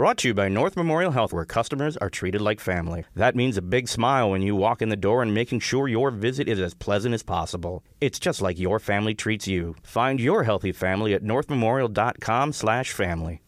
[0.00, 3.04] Brought to you by North Memorial Health, where customers are treated like family.
[3.16, 6.10] That means a big smile when you walk in the door and making sure your
[6.10, 7.84] visit is as pleasant as possible.
[8.00, 9.76] It's just like your family treats you.
[9.82, 13.42] Find your healthy family at northmemorial.com/family.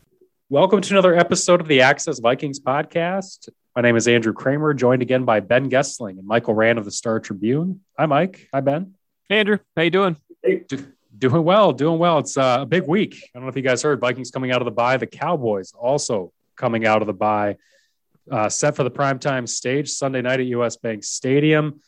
[0.51, 3.49] Welcome to another episode of the Access Vikings podcast.
[3.75, 6.91] My name is Andrew Krammer, joined again by Ben Goessling and Michael Rand of the
[6.91, 7.81] Star Tribune.
[7.99, 8.47] Hi, Mike.
[8.53, 8.93] Hi, Ben.
[9.31, 9.57] Hey, Andrew.
[9.75, 10.19] How you doing?
[10.43, 10.67] Hey.
[11.17, 11.73] doing well.
[11.73, 12.19] Doing well.
[12.19, 13.31] It's uh, a big week.
[13.35, 14.01] I don't know if you guys heard.
[14.01, 14.99] Vikings coming out of the bye.
[14.99, 17.57] The Cowboys also coming out of the bye.
[18.31, 21.81] Uh, set for the primetime stage Sunday night at US Bank Stadium.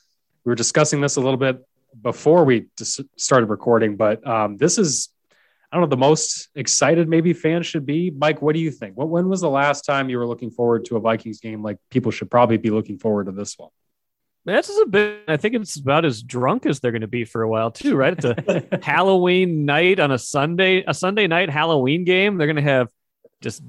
[0.45, 1.65] We were discussing this a little bit
[2.01, 5.11] before we dis- started recording, but um, this is
[5.75, 8.09] I don't know, the most excited maybe fans should be.
[8.09, 8.97] Mike, what do you think?
[8.97, 11.79] What, when was the last time you were looking forward to a Vikings game like
[11.91, 13.71] people should probably be looking forward to this one?
[14.45, 17.25] This is a bit, I think it's about as drunk as they're going to be
[17.25, 18.15] for a while, too, right?
[18.17, 18.25] It's
[18.73, 22.39] a Halloween night on a Sunday, a Sunday night Halloween game.
[22.39, 22.87] They're going to have
[23.41, 23.61] just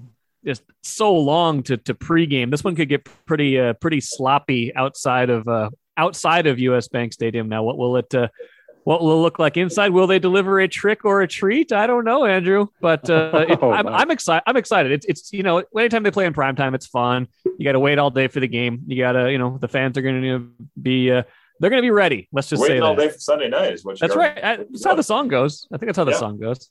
[0.45, 2.52] just so long to to pregame.
[2.52, 7.14] This one could get pretty uh, pretty sloppy outside of uh, outside of US Bank
[7.14, 7.50] Stadium.
[7.50, 8.28] Now, what will it uh,
[8.86, 9.89] what will it look like inside?
[9.89, 11.72] Will they deliver a trick or a treat?
[11.72, 14.44] I don't know, Andrew, but uh, it, oh, I'm, I'm excited.
[14.45, 14.92] I'm excited.
[14.92, 17.28] It's, it's, you know, anytime they play in prime time, it's fun.
[17.44, 18.84] You got to wait all day for the game.
[18.86, 21.23] You got to, you know, the fans are going to be, uh,
[21.59, 22.30] they're going to be ready.
[22.31, 23.08] Let's just Waiting say all that.
[23.08, 24.00] day for Sunday night is what.
[24.00, 24.39] That's right.
[24.39, 25.67] That's how the song goes.
[25.73, 26.19] I think that's how the yeah.
[26.19, 26.69] song goes.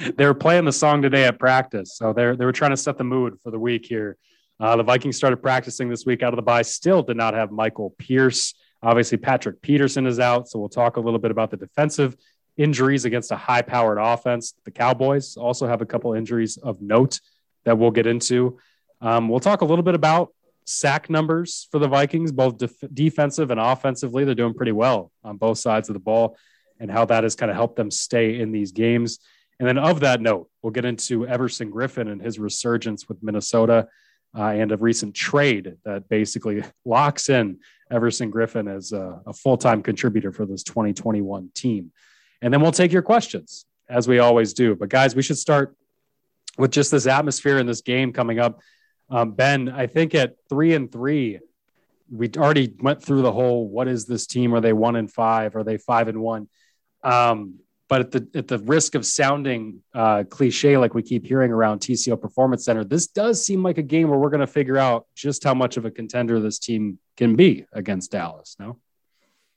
[0.16, 2.96] They were playing the song today at practice, so they they were trying to set
[2.96, 4.16] the mood for the week here.
[4.58, 6.62] Uh, the Vikings started practicing this week out of the bye.
[6.62, 8.54] Still did not have Michael Pierce.
[8.82, 10.48] Obviously, Patrick Peterson is out.
[10.48, 12.16] So we'll talk a little bit about the defensive
[12.56, 14.54] injuries against a high powered offense.
[14.64, 17.20] The Cowboys also have a couple injuries of note
[17.64, 18.58] that we'll get into.
[19.00, 20.32] Um, we'll talk a little bit about
[20.66, 24.24] sack numbers for the Vikings, both def- defensive and offensively.
[24.24, 26.36] They're doing pretty well on both sides of the ball
[26.78, 29.18] and how that has kind of helped them stay in these games.
[29.60, 33.88] And then, of that note, we'll get into Everson Griffen and his resurgence with Minnesota
[34.34, 37.58] uh, and a recent trade that basically locks in
[37.90, 41.92] Everson Griffen as a, a full time contributor for this 2021 team.
[42.40, 44.74] And then we'll take your questions as we always do.
[44.74, 45.76] But guys, we should start
[46.56, 48.60] with just this atmosphere in this game coming up.
[49.10, 51.38] Um, ben, I think at three and three,
[52.10, 54.54] we already went through the whole what is this team?
[54.54, 55.54] Are they one and five?
[55.54, 56.48] Are they five and one?
[57.02, 57.56] Um,
[57.90, 61.80] but at the at the risk of sounding uh, cliche, like we keep hearing around
[61.80, 65.06] TCO Performance Center, this does seem like a game where we're going to figure out
[65.16, 68.54] just how much of a contender this team can be against Dallas.
[68.60, 68.78] No.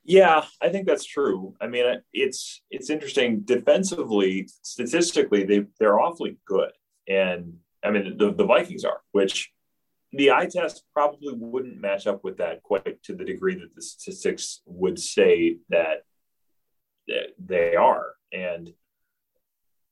[0.02, 1.54] Yeah, I think that's true.
[1.60, 4.48] I mean, it's it's interesting defensively.
[4.62, 6.72] Statistically, they they're awfully good,
[7.08, 9.52] and I mean the, the Vikings are, which
[10.12, 13.82] the eye test probably wouldn't match up with that quite to the degree that the
[13.82, 16.02] statistics would say that
[17.38, 18.14] they are.
[18.34, 18.72] And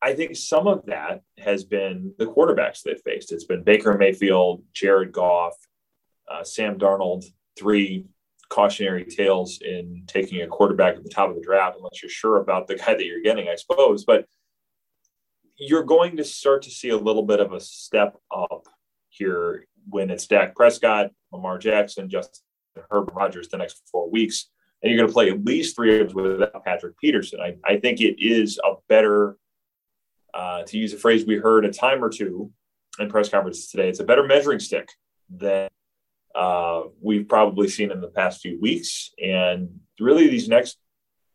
[0.02, 3.32] I think some of that has been the quarterbacks they've faced.
[3.32, 5.54] It's been Baker Mayfield, Jared Goff,
[6.30, 7.24] uh, Sam Darnold,
[7.56, 8.06] three
[8.48, 12.38] cautionary tales in taking a quarterback at the top of the draft, unless you're sure
[12.38, 14.04] about the guy that you're getting, I suppose.
[14.04, 14.26] But
[15.56, 18.66] you're going to start to see a little bit of a step up
[19.08, 22.42] here when it's Dak Prescott, Lamar Jackson, Justin
[22.90, 24.50] Herbert Rodgers the next four weeks
[24.82, 27.40] and you're going to play at least three them without Patrick Peterson.
[27.40, 29.36] I, I think it is a better,
[30.34, 32.50] uh, to use a phrase we heard a time or two
[32.98, 34.88] in press conferences today, it's a better measuring stick
[35.30, 35.68] than
[36.34, 39.10] uh, we've probably seen in the past few weeks.
[39.22, 40.78] And really, these next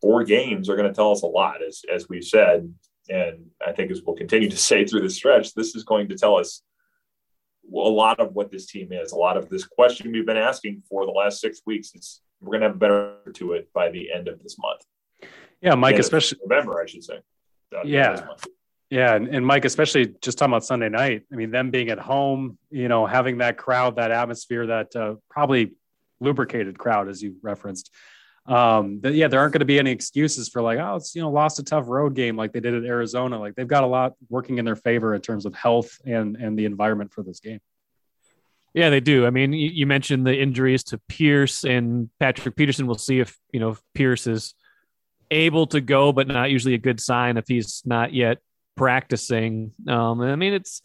[0.01, 2.71] four games are going to tell us a lot, as, as we've said.
[3.09, 6.17] And I think as we'll continue to say through the stretch, this is going to
[6.17, 6.61] tell us
[7.73, 9.11] a lot of what this team is.
[9.11, 12.51] A lot of this question we've been asking for the last six weeks is we're
[12.51, 14.81] going to have better to it by the end of this month.
[15.61, 17.19] Yeah, Mike, especially November, I should say.
[17.83, 18.27] Yeah.
[18.89, 21.23] Yeah, and, and Mike, especially just talking about Sunday night.
[21.31, 25.15] I mean, them being at home, you know, having that crowd, that atmosphere, that uh,
[25.29, 25.73] probably
[26.21, 27.93] lubricated crowd, as you referenced.
[28.45, 31.21] Um, that, yeah, there aren't going to be any excuses for like, oh, it's you
[31.21, 33.37] know, lost a tough road game like they did at Arizona.
[33.37, 36.57] Like they've got a lot working in their favor in terms of health and and
[36.57, 37.59] the environment for this game.
[38.77, 39.25] Yeah, they do.
[39.25, 42.85] I mean, you, mentioned the injuries to Pierce and Patrick Peterson.
[42.85, 44.53] We'll see if you know if Pierce is
[45.31, 48.37] able to go, but not usually a good sign if he's not yet
[48.75, 49.71] practicing.
[49.87, 50.83] Um, I mean, it's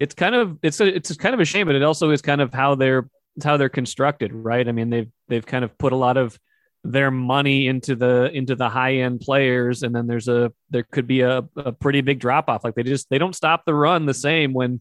[0.00, 2.40] it's kind of it's a, it's kind of a shame, but it also is kind
[2.40, 3.10] of how they're
[3.44, 4.66] how they're constructed, right?
[4.66, 6.38] I mean, they've they've kind of put a lot of
[6.82, 11.06] their money into the into the high end players, and then there's a there could
[11.06, 12.64] be a, a pretty big drop off.
[12.64, 14.80] Like they just they don't stop the run the same when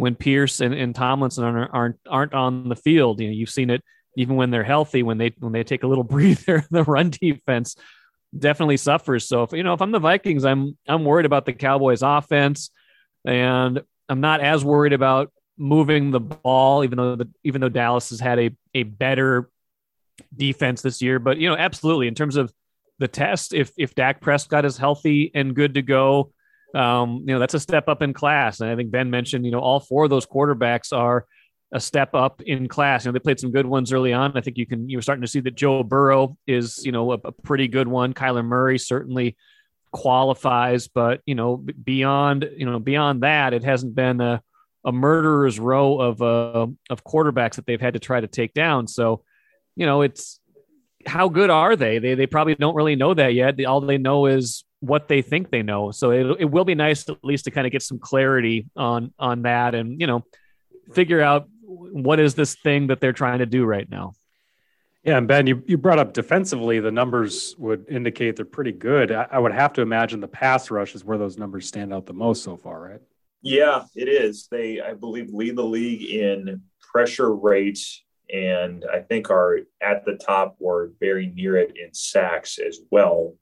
[0.00, 3.20] when Pierce and, and Tomlinson aren't, aren't aren't on the field.
[3.20, 3.82] You know, you've seen it
[4.16, 5.02] even when they're healthy.
[5.02, 7.76] When they when they take a little breather, the run defense
[8.36, 9.28] definitely suffers.
[9.28, 12.70] So if you know if I'm the Vikings, I'm I'm worried about the Cowboys offense,
[13.24, 18.10] and I'm not as worried about moving the ball, even though the, even though Dallas
[18.10, 19.50] has had a a better
[20.34, 21.18] defense this year.
[21.18, 22.52] But you know, absolutely in terms of
[22.98, 26.32] the test, if if Dak Prescott is healthy and good to go,
[26.74, 28.60] um, you know that's a step up in class.
[28.60, 31.26] And I think Ben mentioned, you know, all four of those quarterbacks are
[31.72, 33.04] a step up in class.
[33.04, 34.36] You know, they played some good ones early on.
[34.36, 37.18] I think you can you're starting to see that Joe Burrow is, you know, a,
[37.24, 38.12] a pretty good one.
[38.14, 39.36] Kyler Murray certainly
[39.92, 44.42] qualifies, but you know, beyond you know beyond that, it hasn't been a,
[44.84, 48.86] a murderer's row of uh, of quarterbacks that they've had to try to take down.
[48.86, 49.24] So,
[49.76, 50.40] you know, it's
[51.06, 51.98] how good are they?
[51.98, 53.62] They they probably don't really know that yet.
[53.64, 55.90] All they know is what they think they know.
[55.90, 59.12] So it, it will be nice at least to kind of get some clarity on
[59.18, 60.24] on that, and you know,
[60.92, 64.14] figure out what is this thing that they're trying to do right now.
[65.02, 69.10] Yeah, and Ben, you, you brought up defensively, the numbers would indicate they're pretty good.
[69.10, 72.04] I, I, would have to imagine the pass rush is where those numbers stand out
[72.04, 73.00] the most so far, right?
[73.40, 74.46] Yeah, it is.
[74.50, 76.60] They, I believe, lead the league in
[76.92, 77.80] pressure rate,
[78.30, 83.36] and I think are at the top or very near it in sacks as well,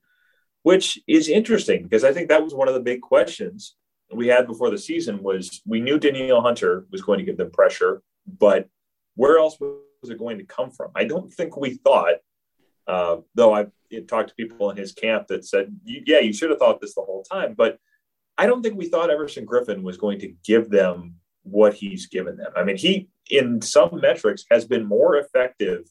[0.68, 3.74] which is interesting because I think that was one of the big questions
[4.12, 7.50] we had before the season was we knew Danielle Hunter was going to give them
[7.50, 8.02] pressure,
[8.38, 8.68] but
[9.14, 10.90] where else was it going to come from?
[10.94, 12.16] I don't think we thought,
[12.86, 13.68] uh, though I
[14.08, 17.00] talked to people in his camp that said, yeah, you should have thought this the
[17.00, 17.54] whole time.
[17.54, 17.78] But
[18.36, 21.14] I don't think we thought Everson Griffen was going to give them
[21.44, 22.52] what he's given them.
[22.54, 25.90] I mean, he, in some metrics, has been more effective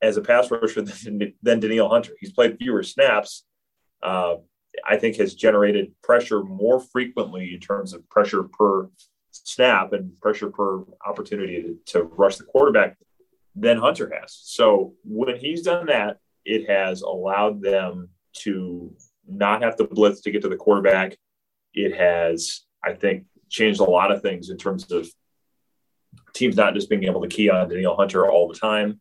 [0.00, 2.12] as a pass rusher than, than Hunter.
[2.20, 3.42] He's played fewer snaps.
[4.02, 4.36] Uh,
[4.86, 8.88] I think has generated pressure more frequently in terms of pressure per
[9.30, 12.96] snap and pressure per opportunity to, to rush the quarterback
[13.54, 14.38] than Hunter has.
[14.42, 18.10] So when he's done that, it has allowed them
[18.44, 18.94] to
[19.26, 21.16] not have to blitz to get to the quarterback.
[21.74, 25.08] It has, I think, changed a lot of things in terms of
[26.34, 29.00] teams not just being able to key on Danielle Hunter all the time.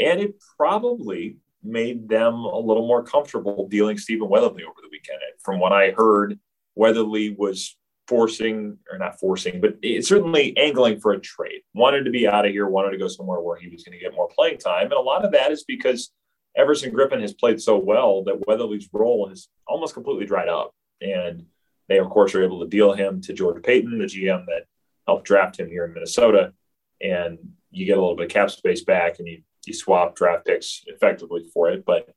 [0.00, 5.18] And it probably made them a little more comfortable dealing Stephen Weatherly over the weekend.
[5.42, 6.38] From what I heard,
[6.74, 7.76] Weatherly was
[8.08, 11.60] forcing or not forcing, but certainly angling for a trade.
[11.74, 14.02] Wanted to be out of here, wanted to go somewhere where he was going to
[14.02, 14.84] get more playing time.
[14.84, 16.10] And a lot of that is because
[16.56, 20.74] Everson Griffen has played so well that Weatherly's role has almost completely dried up.
[21.00, 21.46] And
[21.88, 24.64] they, of course, are able to deal him to George Paton, the GM that
[25.06, 26.52] helped draft him here in Minnesota.
[27.00, 27.38] And
[27.70, 30.82] you get a little bit of cap space back and you, you swap draft picks
[30.86, 31.84] effectively for it.
[31.84, 32.08] But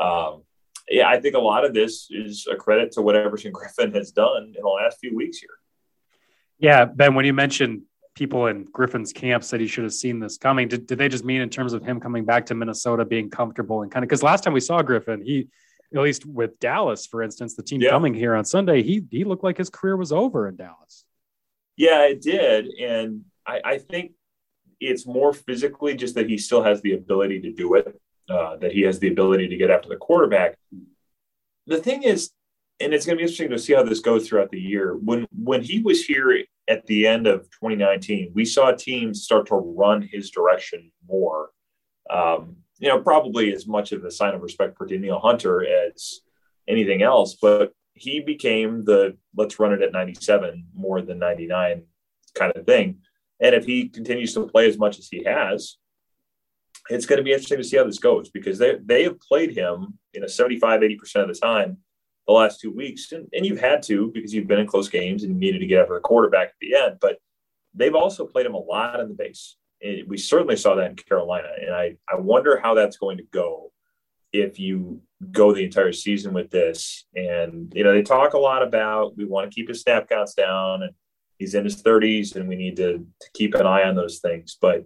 [0.00, 0.42] um,
[0.88, 4.10] yeah, I think a lot of this is a credit to what Everson Griffen has
[4.10, 5.50] done in the last few weeks here.
[6.58, 7.82] Yeah, Ben, when you mentioned
[8.14, 11.24] people in Griffen's camp said he should have seen this coming, did, did they just
[11.24, 14.22] mean in terms of him coming back to Minnesota, being comfortable and kind of because
[14.22, 15.48] last time we saw Griffen, he
[15.94, 17.90] at least with Dallas, for instance, the team yeah.
[17.90, 21.04] coming here on Sunday, he he looked like his career was over in Dallas.
[21.76, 24.12] Yeah, it did, and I, I think
[24.80, 28.00] it's more physically just that he still has the ability to do it
[28.30, 30.56] uh, that he has the ability to get after the quarterback.
[31.66, 32.30] The thing is,
[32.78, 34.96] and it's going to be interesting to see how this goes throughout the year.
[34.96, 39.56] When when he was here at the end of 2019, we saw teams start to
[39.56, 41.50] run his direction more.
[42.08, 46.20] Um, you know, probably as much of a sign of respect for Danielle Hunter as
[46.66, 51.82] anything else, but he became the let's run it at 97 more than 99
[52.34, 53.00] kind of thing.
[53.40, 55.76] And if he continues to play as much as he has,
[56.88, 59.56] it's going to be interesting to see how this goes because they, they have played
[59.56, 61.78] him in a 75, 80% of the time
[62.26, 63.12] the last two weeks.
[63.12, 65.66] And, and you've had to because you've been in close games and you needed to
[65.66, 66.96] get after the quarterback at the end.
[67.00, 67.18] But
[67.74, 69.56] they've also played him a lot in the base.
[69.82, 71.48] And we certainly saw that in Carolina.
[71.60, 73.72] And I, I wonder how that's going to go
[74.32, 75.00] if you
[75.32, 77.04] go the entire season with this.
[77.14, 80.34] And, you know, they talk a lot about we want to keep his snap counts
[80.34, 80.92] down and
[81.40, 84.58] he's in his 30s and we need to, to keep an eye on those things.
[84.60, 84.84] But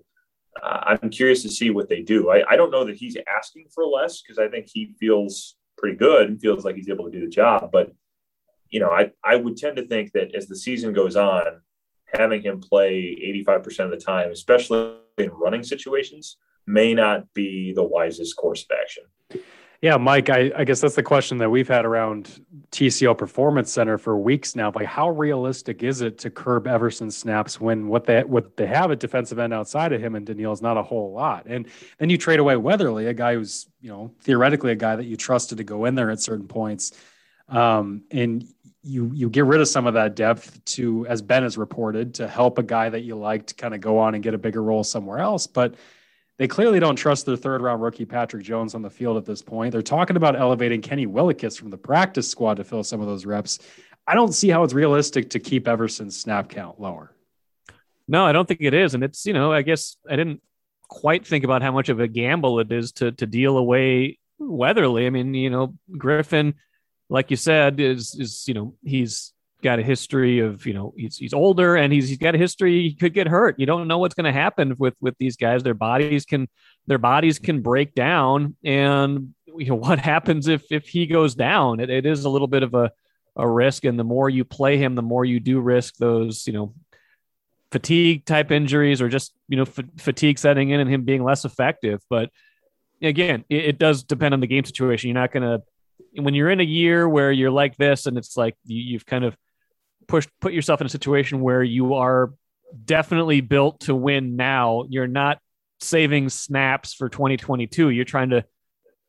[0.62, 2.30] uh, I'm curious to see what they do.
[2.30, 5.96] I, I don't know that he's asking for less because I think he feels pretty
[5.96, 7.70] good and feels like he's able to do the job.
[7.72, 7.92] But
[8.70, 11.60] you know, I I would tend to think that as the season goes on,
[12.06, 17.82] having him play 85% of the time, especially in running situations, may not be the
[17.82, 19.04] wisest course of action.
[19.84, 23.98] Yeah, Mike, I, I, guess that's the question that we've had around TCO Performance Center
[23.98, 24.72] for weeks now.
[24.74, 28.90] Like, how realistic is it to curb Everson snaps when what they what they have
[28.92, 31.44] at defensive end outside of him and Danielle is not a whole lot?
[31.44, 31.66] And
[31.98, 35.18] then you trade away Weatherly, a guy who's you know theoretically a guy that you
[35.18, 36.92] trusted to go in there at certain points,
[37.50, 38.42] um, and
[38.82, 42.26] you you get rid of some of that depth to, as Ben has reported, to
[42.26, 44.82] help a guy that you liked kind of go on and get a bigger role
[44.82, 45.74] somewhere else, but
[46.38, 49.42] they clearly don't trust their third round rookie Patrick Jones on the field at this
[49.42, 49.72] point.
[49.72, 53.24] They're talking about elevating Kenny Willekes from the practice squad to fill some of those
[53.24, 53.58] reps.
[54.06, 57.12] I don't see how it's realistic to keep Everson's snap count lower.
[58.06, 58.94] No, I don't think it is.
[58.94, 60.42] And it's, you know, I guess I didn't
[60.88, 65.06] quite think about how much of a gamble it is to to deal away Weatherly.
[65.06, 66.54] I mean, you know, Griffen,
[67.08, 69.32] like you said, is is, you know, he's
[69.64, 72.82] got a history of, you know, he's he's older and he's he's got a history
[72.82, 73.58] he could get hurt.
[73.58, 75.62] You don't know what's going to happen with with these guys.
[75.64, 76.48] Their bodies can
[76.86, 81.80] their bodies can break down and you know what happens if if he goes down.
[81.80, 82.92] It, it is a little bit of a
[83.36, 86.52] a risk and the more you play him the more you do risk those you
[86.52, 86.72] know
[87.72, 91.44] fatigue type injuries or just you know f- fatigue setting in and him being less
[91.44, 92.30] effective but
[93.02, 95.60] again it, it does depend on the game situation you're not going to
[96.22, 99.24] when you're in a year where you're like this and it's like you, you've kind
[99.24, 99.36] of
[100.06, 102.32] pushed put yourself in a situation where you are
[102.84, 105.38] definitely built to win now you're not
[105.80, 108.44] saving snaps for 2022 you're trying to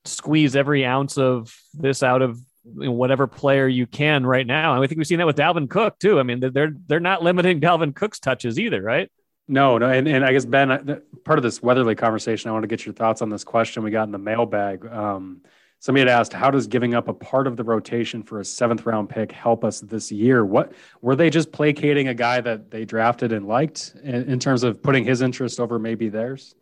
[0.05, 4.73] squeeze every ounce of this out of whatever player you can right now.
[4.73, 6.19] And I think we've seen that with Dalvin Cook too.
[6.19, 9.11] I mean, they're they're not limiting Dalvin Cook's touches either, right?
[9.47, 12.67] No, no, and, and I guess Ben, part of this Weatherly conversation, I want to
[12.67, 14.83] get your thoughts on this question we got in the mailbag.
[14.87, 15.41] Um,
[15.79, 18.85] somebody had asked, "How does giving up a part of the rotation for a seventh
[18.85, 22.85] round pick help us this year?" What were they just placating a guy that they
[22.85, 26.55] drafted and liked in, in terms of putting his interest over maybe theirs?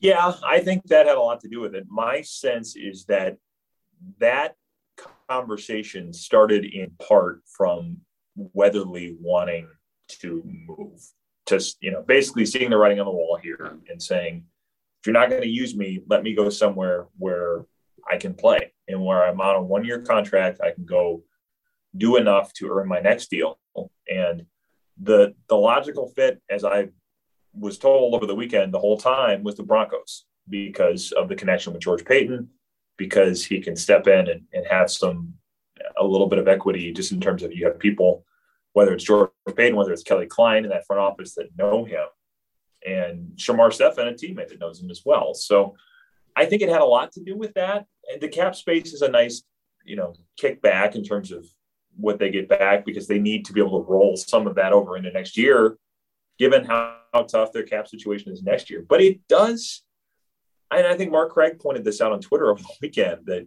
[0.00, 1.86] Yeah, I think that had a lot to do with it.
[1.88, 3.36] My sense is that
[4.18, 4.54] that
[5.28, 7.98] conversation started in part from
[8.36, 9.68] Weatherly wanting
[10.20, 11.02] to move,
[11.48, 14.44] just you know, basically seeing the writing on the wall here and saying,
[15.00, 17.64] if you're not going to use me, let me go somewhere where
[18.10, 21.22] I can play and where I'm on a one year contract, I can go
[21.96, 23.58] do enough to earn my next deal.
[24.08, 24.46] And
[25.00, 26.88] the the logical fit, as I
[27.52, 31.72] was told over the weekend the whole time, was the Broncos because of the connection
[31.72, 32.48] with George Paton,
[32.96, 35.34] because he can step in and, and have some
[35.98, 38.24] a little bit of equity just in terms of you have people,
[38.72, 42.06] whether it's George Paton, whether it's Kelly Kleine in that front office that know him,
[42.86, 45.34] and Shamar Stephen, a teammate that knows him as well.
[45.34, 45.76] So
[46.38, 47.86] I think it had a lot to do with that.
[48.20, 49.42] The cap space is a nice,
[49.84, 51.46] you know, kickback in terms of
[51.96, 54.72] what they get back because they need to be able to roll some of that
[54.72, 55.76] over into next year,
[56.38, 58.84] given how, how tough their cap situation is next year.
[58.88, 59.82] But it does
[60.70, 63.46] and I think Mark Craig pointed this out on Twitter over the weekend that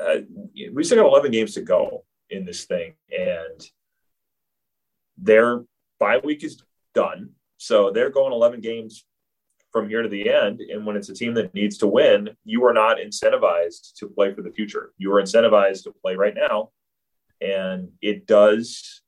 [0.00, 0.16] uh,
[0.72, 3.70] we still got 11 games to go in this thing, and
[5.16, 5.62] their
[5.98, 6.62] bye week is
[6.94, 7.30] done.
[7.56, 9.04] So they're going 11 games
[9.72, 10.60] from here to the end.
[10.60, 14.32] And when it's a team that needs to win, you are not incentivized to play
[14.32, 14.92] for the future.
[14.96, 16.70] You are incentivized to play right now.
[17.40, 19.02] And it does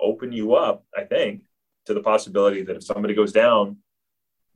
[0.00, 1.42] open you up, I think,
[1.86, 3.78] to the possibility that if somebody goes down,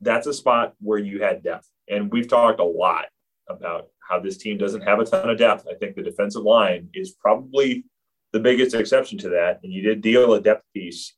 [0.01, 1.67] that's a spot where you had depth.
[1.87, 3.05] And we've talked a lot
[3.49, 5.67] about how this team doesn't have a ton of depth.
[5.69, 7.85] I think the defensive line is probably
[8.33, 9.59] the biggest exception to that.
[9.63, 11.15] And you did deal a depth piece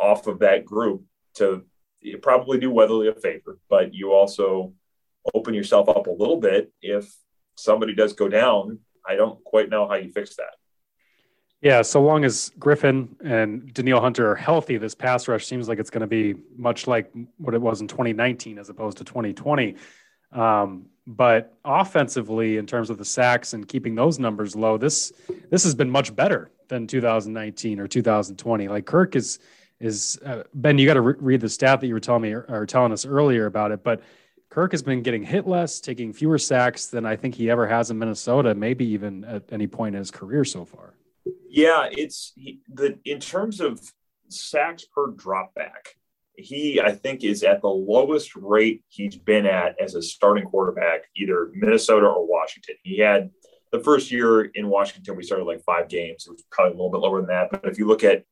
[0.00, 1.64] off of that group to
[2.22, 4.72] probably do Weatherly a favor, but you also
[5.34, 7.12] open yourself up a little bit if
[7.56, 8.78] somebody does go down.
[9.06, 10.54] I don't quite know how you fix that.
[11.60, 15.80] Yeah, so long as Griffen and Danielle Hunter are healthy, this pass rush seems like
[15.80, 19.74] it's going to be much like what it was in 2019 as opposed to 2020.
[20.30, 25.10] Um, but offensively, in terms of the sacks and keeping those numbers low, this
[25.50, 28.68] this has been much better than 2019 or 2020.
[28.68, 29.38] Like Kirk is
[29.80, 30.78] is uh, Ben.
[30.78, 33.06] You got to re- read the stat that you were telling me or telling us
[33.06, 34.02] earlier about it, but.
[34.50, 37.90] Kirk has been getting hit less, taking fewer sacks than I think he ever has
[37.90, 40.94] in Minnesota, maybe even at any point in his career so far.
[41.48, 42.32] Yeah, it's
[42.72, 43.80] the in terms of
[44.28, 45.96] sacks per dropback,
[46.34, 51.02] he I think is at the lowest rate he's been at as a starting quarterback,
[51.16, 52.76] either Minnesota or Washington.
[52.82, 53.30] He had
[53.72, 56.26] the first year in Washington, we started like five games.
[56.26, 57.50] It was probably a little bit lower than that.
[57.50, 58.24] But if you look at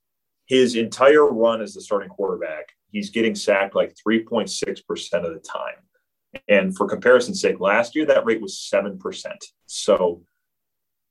[0.46, 5.74] his entire run as the starting quarterback, he's getting sacked like 3.6% of the time.
[6.48, 8.98] And for comparison's sake, last year that rate was 7%.
[9.66, 10.22] So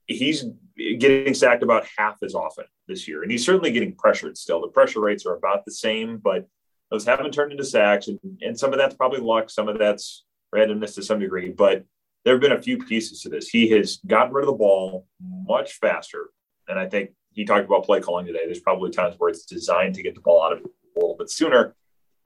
[0.08, 4.62] he's getting sacked about half as often this year, and he's certainly getting pressured still.
[4.62, 6.48] The pressure rates are about the same, but
[6.92, 10.24] those haven't turned into sacks, and, and some of that's probably luck, some of that's
[10.54, 11.50] randomness to some degree.
[11.50, 11.84] But
[12.24, 13.50] there have been a few pieces to this.
[13.50, 16.30] He has gotten rid of the ball much faster,
[16.68, 18.46] and I think he talked about play calling today.
[18.46, 21.30] There's probably times where it's designed to get the ball out of a little bit
[21.30, 21.76] sooner.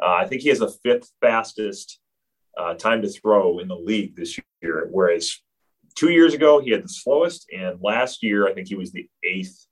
[0.02, 2.00] Uh, I think he has the fifth fastest
[2.58, 5.42] uh, time to throw in the league this year, whereas
[5.96, 9.10] two years ago, he had the slowest, and last year, I think he was the
[9.24, 9.66] eighth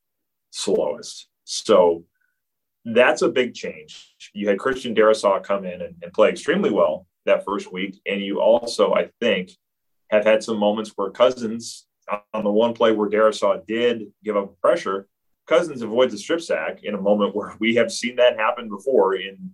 [0.50, 1.28] slowest.
[1.44, 2.04] So
[2.84, 4.16] that's a big change.
[4.34, 8.22] You had Christian Darrisaw come in and, and, play extremely well that first week, and
[8.22, 9.52] you also, I think,
[10.10, 11.86] have had some moments where Cousins
[12.34, 15.08] on the one play where Darrisaw did give up pressure,
[15.48, 19.16] Cousins avoids a strip sack in a moment where we have seen that happen before
[19.16, 19.52] in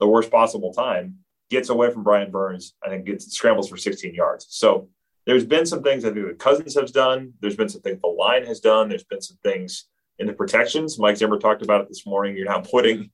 [0.00, 1.18] the worst possible time,
[1.50, 4.46] gets away from Brian Burns, I think gets scrambles for 16 yards.
[4.48, 4.88] So
[5.26, 7.34] there's been some things I think the Cousins has done.
[7.40, 8.88] There's been some things the line has done.
[8.88, 9.86] There's been some things
[10.18, 10.98] in the protections.
[10.98, 12.36] Mike Zimmer talked about it this morning.
[12.36, 13.10] You're not putting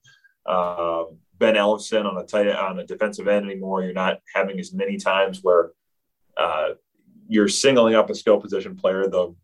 [0.47, 1.05] uh,
[1.39, 3.83] Ben Ellefson on a tight on a defensive end anymore.
[3.83, 5.71] You're not having as many times where
[6.37, 6.71] uh,
[7.31, 9.07] you're singling up a skill position player.
[9.09, 9.37] Though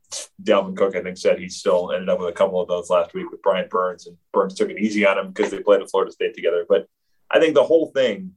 [0.42, 3.14] Dalvin Cook, I think, said he still ended up with a couple of those last
[3.14, 5.90] week with Brian Burns, and Burns took it easy on him because they played at
[5.90, 6.66] Florida State together.
[6.68, 6.88] But
[7.30, 8.32] I think the whole thing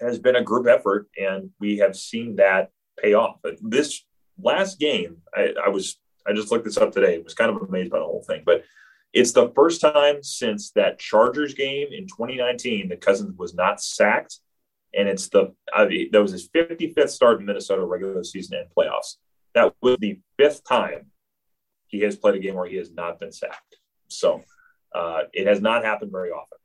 [0.00, 3.36] has been a group effort, and we have seen that pay off.
[3.40, 4.04] But this
[4.42, 7.14] last game, I, I was I just looked this up today.
[7.14, 8.64] I was kind of amazed by the whole thing, but
[9.12, 14.40] it's the first time since that Chargers game in 2019 that Cousins was not sacked,
[14.94, 18.68] and it's the I mean, that was his 55th start in Minnesota regular season and
[18.76, 19.16] playoffs.
[19.54, 21.06] That was the fifth time
[21.86, 23.76] he has played a game where he has not been sacked.
[24.08, 24.42] So
[24.94, 26.58] uh, it has not happened very often.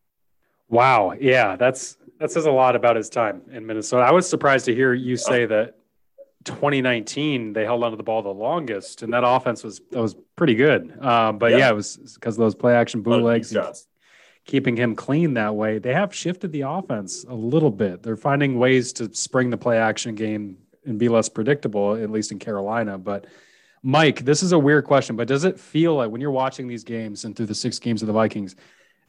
[0.67, 4.03] Wow, yeah, that's that says a lot about his time in Minnesota.
[4.03, 5.75] I was surprised to hear you say that
[6.46, 10.55] 2019 they held onto the ball the longest, and that offense was that was pretty
[10.55, 10.98] good.
[11.00, 11.58] Uh, but yeah.
[11.58, 11.70] yeah.
[11.70, 13.55] it was because of those play action bootlegs,
[14.46, 15.80] keeping him clean that way.
[15.80, 18.04] They have shifted the offense a little bit.
[18.04, 22.32] They're finding ways to spring the play action game and be less predictable, at least
[22.32, 22.98] in Carolina.
[22.98, 23.25] But
[23.82, 26.84] Mike, this is a weird question, but does it feel like when you're watching these
[26.84, 28.56] games and through the six games of the Vikings?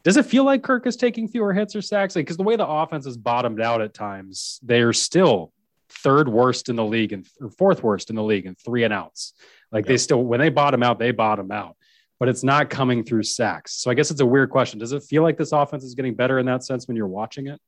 [0.03, 2.15] Does it feel like Kirk is taking fewer hits or sacks?
[2.15, 5.53] Because like, the way the offense is bottomed out at times, they're still
[5.89, 8.93] third worst in the league and or fourth worst in the league and three and
[8.93, 9.33] outs.
[9.73, 9.89] Like yep.
[9.89, 11.77] they still, when they bottom out, they bottom out,
[12.19, 13.75] but it's not coming through sacks.
[13.75, 14.79] So I guess it's a weird question.
[14.79, 17.47] Does it feel like this offense is getting better in that sense when you're watching
[17.47, 17.61] it?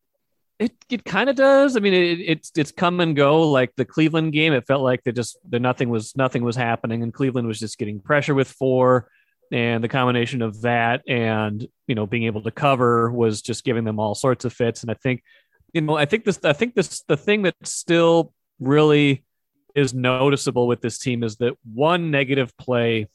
[0.59, 1.77] It it kind of does.
[1.77, 3.49] I mean, it, it's it's come and go.
[3.49, 7.03] Like the Cleveland game, it felt like that just that nothing was nothing was happening,
[7.05, 9.09] and Cleveland was just getting pressure with four
[9.51, 13.85] and the combination of that and you know being able to cover was just giving
[13.85, 15.23] them all sorts of fits and i think
[15.73, 19.25] you know i think this i think this the thing that still really
[19.75, 23.09] is noticeable with this team is that one negative play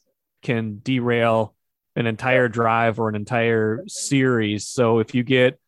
[0.44, 1.54] can derail
[1.96, 5.58] an entire drive or an entire series so if you get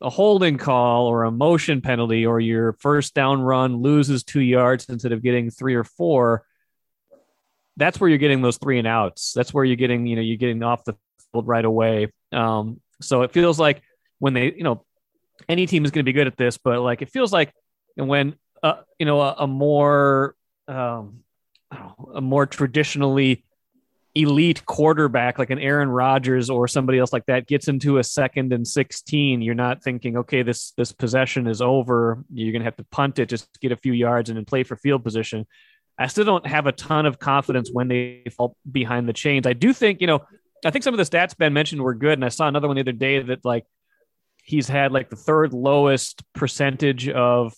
[0.00, 4.88] a holding call or a motion penalty or your first down run loses two yards
[4.88, 6.44] instead of getting three or four
[7.76, 9.32] that's where you're getting those three and outs.
[9.32, 10.94] That's where you're getting, you know, you're getting off the
[11.32, 12.12] field right away.
[12.30, 13.82] Um, so it feels like
[14.18, 14.84] when they, you know,
[15.48, 17.52] any team is going to be good at this, but like it feels like
[17.96, 20.34] when, uh, you know, a, a more,
[20.68, 21.20] um,
[22.14, 23.44] a more traditionally
[24.14, 28.52] elite quarterback like an Aaron Rodgers or somebody else like that gets into a second
[28.52, 32.24] and 16, you're not thinking, okay, this this possession is over.
[32.32, 34.76] You're gonna have to punt it, just get a few yards and then play for
[34.76, 35.46] field position.
[35.98, 39.46] I still don't have a ton of confidence when they fall behind the chains.
[39.46, 40.20] I do think, you know,
[40.64, 42.14] I think some of the stats Ben mentioned were good.
[42.14, 43.66] And I saw another one the other day that like
[44.42, 47.54] he's had like the third lowest percentage of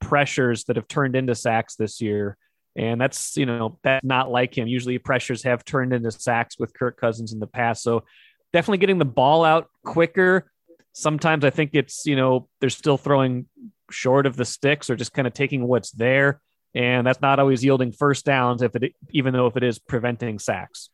[0.00, 2.36] pressures that have turned into sacks this year.
[2.76, 4.68] And that's, you know, that's not like him.
[4.68, 7.82] Usually pressures have turned into sacks with Kirk Cousins in the past.
[7.82, 8.04] So
[8.52, 10.50] definitely getting the ball out quicker.
[10.92, 13.46] Sometimes I think it's, you know, they're still throwing
[13.90, 16.40] short of the sticks or just kind of taking what's there
[16.76, 20.38] and that's not always yielding first downs if it even though if it is preventing
[20.38, 20.90] sacks.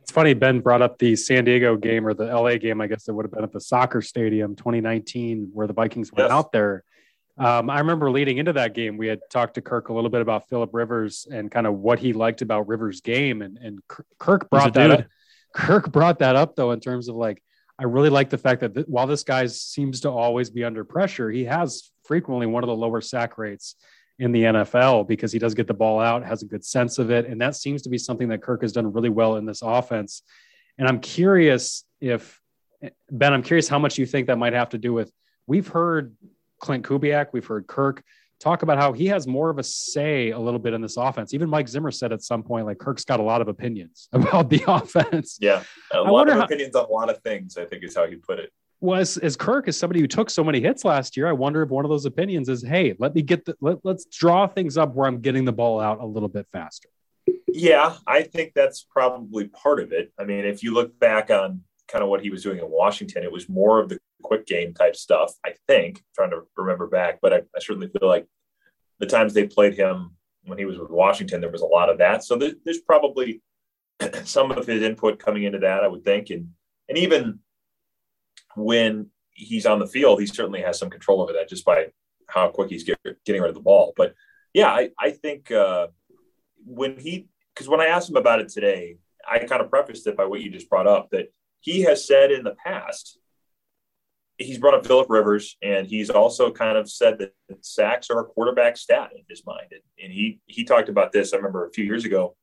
[0.00, 2.80] It's funny Ben brought up the San Diego game or the LA game.
[2.80, 6.30] I guess it would have been at the soccer stadium 2019 where the Vikings went
[6.30, 6.32] yes.
[6.32, 6.84] out there.
[7.38, 10.22] Um, I remember leading into that game, we had talked to Kirk a little bit
[10.22, 13.80] about Philip Rivers and kind of what he liked about Rivers' game, and and
[14.18, 15.04] Kirk brought that up.
[15.54, 17.42] Kirk brought that up though in terms of like
[17.78, 20.84] I really like the fact that th- while this guy seems to always be under
[20.84, 23.76] pressure, he has frequently one of the lower sack rates
[24.18, 27.10] in the NFL because he does get the ball out, has a good sense of
[27.10, 27.26] it.
[27.26, 30.22] And that seems to be something that Kirk has done really well in this offense.
[30.78, 32.40] And I'm curious if,
[33.10, 35.12] Ben, I'm curious how much you think that might have to do with.
[35.46, 36.16] We've heard
[36.62, 38.02] Klint Kubiak, we've heard Kirk
[38.38, 41.32] talk about how he has more of a say a little bit in this offense.
[41.32, 44.50] Even Mike Zimmer said at some point, like Kirk's got a lot of opinions about
[44.50, 45.38] the offense.
[45.40, 47.56] Yeah, a I lot of how, opinions on a lot of things.
[47.56, 50.44] I think is how he put it was as Kirk as somebody who took so
[50.44, 53.22] many hits last year, I wonder if one of those opinions is, hey, let me
[53.22, 56.28] get the let, let's draw things up where I'm getting the ball out a little
[56.28, 56.88] bit faster.
[57.48, 60.12] Yeah, I think that's probably part of it.
[60.18, 63.22] I mean, if you look back on kind of what he was doing in Washington,
[63.22, 66.02] it was more of the quick game type stuff, I think.
[66.14, 68.26] Trying to remember back, but I, I certainly feel like
[68.98, 71.98] the times they played him when he was with Washington, there was a lot of
[71.98, 72.24] that.
[72.24, 73.42] So there's, there's probably
[74.24, 76.30] some of his input coming into that, I would think.
[76.30, 76.50] And
[76.88, 77.40] and even
[78.54, 81.86] when he's on the field, he certainly has some control over that just by
[82.28, 83.92] how quick he's get, getting rid of the ball.
[83.96, 84.14] But
[84.54, 85.88] yeah, I, I think uh,
[86.64, 88.96] when he, because when I asked him about it today,
[89.28, 91.32] I kind of prefaced it by what you just brought up that
[91.66, 93.18] he has said in the past,
[94.38, 98.24] he's brought up Philip Rivers, and he's also kind of said that sacks are a
[98.24, 99.74] quarterback stat in his mind.
[100.00, 101.34] And he he talked about this.
[101.34, 102.36] I remember a few years ago,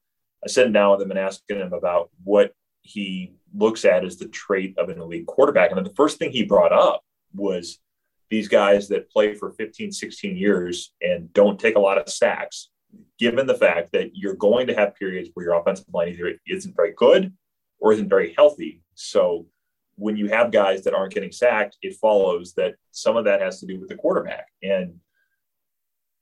[0.43, 4.27] I sat down with him and asking him about what he looks at as the
[4.27, 5.71] trait of an elite quarterback.
[5.71, 7.01] And the first thing he brought up
[7.33, 7.79] was
[8.29, 12.71] these guys that play for 15, 16 years and don't take a lot of sacks,
[13.17, 16.75] given the fact that you're going to have periods where your offensive line either isn't
[16.75, 17.31] very good
[17.83, 18.81] or isn't very healthy.
[18.95, 19.45] So
[19.95, 23.59] when you have guys that aren't getting sacked, it follows that some of that has
[23.59, 24.47] to do with the quarterback.
[24.63, 25.01] And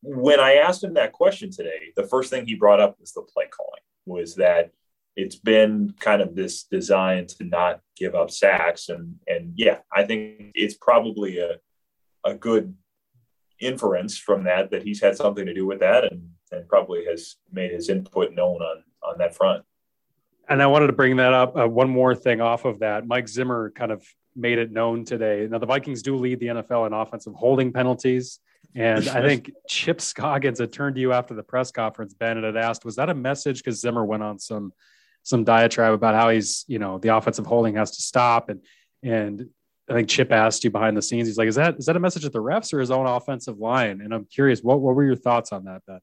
[0.02, 3.22] when I asked him that question today, the first thing he brought up was the
[3.22, 4.72] play calling, was that
[5.16, 8.90] it's been kind of this design to not give up sacks.
[8.90, 11.58] And and yeah, I think it's probably a
[12.26, 12.76] a good
[13.60, 17.36] inference from that that he's had something to do with that and and probably has
[17.52, 19.64] made his input known on on that front.
[20.52, 21.58] And I wanted to bring that up.
[21.58, 25.48] Uh, one more thing off of that, Mike Zimmer kind of made it known today.
[25.50, 28.40] Now the Vikings do lead the NFL in offensive holding penalties.
[28.76, 32.46] And I think Chip Scoggins had turned to you after the press conference, Ben, and
[32.46, 33.64] had asked, was that a message?
[33.64, 34.74] Because Zimmer went on some
[35.24, 38.50] some diatribe about how he's, you know, the offensive holding has to stop.
[38.50, 38.62] And
[39.04, 39.50] and
[39.90, 41.28] I think Chip asked you behind the scenes.
[41.28, 43.58] He's like, "Is that is that a message at the refs or his own offensive
[43.58, 46.00] line?" And I'm curious, what what were your thoughts on that, Ben?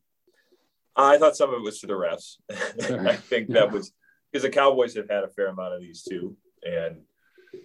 [0.97, 2.37] I thought some of it was to the refs.
[3.09, 3.93] I think that was
[4.31, 7.03] because the Cowboys have had a fair amount of these too, and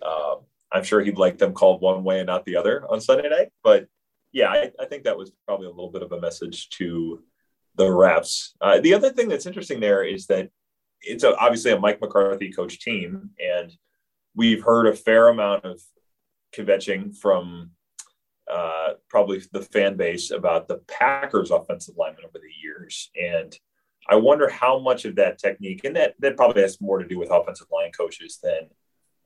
[0.02, 0.36] uh,
[0.72, 3.50] I'm sure he'd like them called one way and not the other on Sunday night.
[3.64, 3.88] But
[4.32, 7.22] yeah, I, I think that was probably a little bit of a message to
[7.76, 8.50] the refs.
[8.62, 10.50] Uh, the other thing that's interesting there is that
[11.02, 13.72] it's a, obviously a Mike McCarthy coach team, and
[14.36, 15.82] we've heard a fair amount of
[16.56, 17.72] kvetching from
[18.52, 23.10] uh, probably the fan base about the Packers offensive linemen over the years.
[23.20, 23.58] And
[24.10, 27.18] I wonder how much of that technique, and that, that probably has more to do
[27.18, 28.70] with offensive line coaches than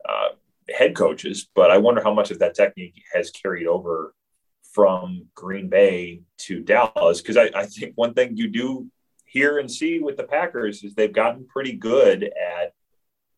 [0.08, 0.30] uh,
[0.70, 4.14] head coaches, but I wonder how much of that technique has carried over
[4.74, 7.22] from Green Bay to Dallas.
[7.22, 8.90] Because I, I think one thing you do
[9.26, 12.74] hear and see with the Packers is they've gotten pretty good at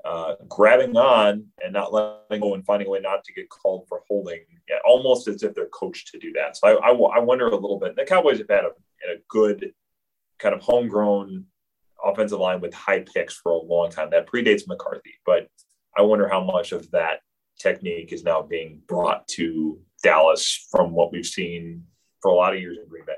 [0.06, 3.86] uh, grabbing on and not letting go and finding a way not to get called
[3.88, 6.56] for holding, yeah, almost as if they're coached to do that.
[6.56, 7.95] So I, I, I wonder a little bit.
[7.95, 8.69] The Cowboys have had a,
[9.12, 9.73] a, good
[10.39, 11.45] kind of homegrown
[12.04, 14.10] offensive line with high picks for a long time.
[14.12, 15.47] That predates McCarthy, but
[15.97, 17.19] I wonder how much of that
[17.60, 21.84] technique is now being brought to Dallas from what we've seen
[22.21, 23.13] for a lot of years in Green Bay.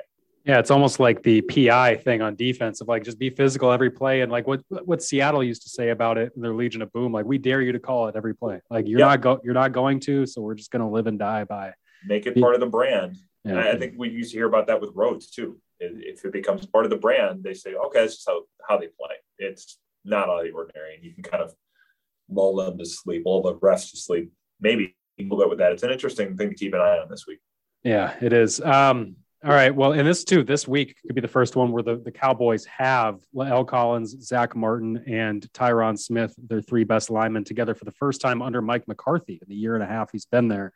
[0.46, 3.92] Yeah, it's almost like the PI thing on defense of like just be physical every
[3.92, 6.92] play and like what what Seattle used to say about it in their Legion of
[6.92, 8.60] Boom, like we dare you to call it every play.
[8.70, 9.08] Like you're yep.
[9.08, 11.74] not go you're not going to, so we're just going to live and die by.
[12.08, 13.18] Make it part of the brand.
[13.44, 13.60] Yeah.
[13.60, 15.60] I think we used to hear about that with Rhodes too.
[15.82, 18.88] If it becomes part of the brand, they say, okay, this is how, how they
[18.88, 19.16] play.
[19.40, 21.54] It's not out of the ordinary, and you can kind of
[22.30, 24.32] lull them to sleep, lull the refs to sleep.
[24.60, 25.72] Maybe a little bit with that.
[25.72, 27.40] It's an interesting thing to keep an eye on this week.
[27.84, 28.62] Yeah, it is.
[28.62, 29.74] Um, all right.
[29.74, 32.64] Well, and this too, this week could be the first one where the, the Cowboys
[32.66, 33.66] have L.
[33.66, 38.44] Collins, Zack Martin, and Tyron Smith, their three best linemen, together for the first time
[38.44, 40.74] under Mike McCarthy in the year and a half he's been there.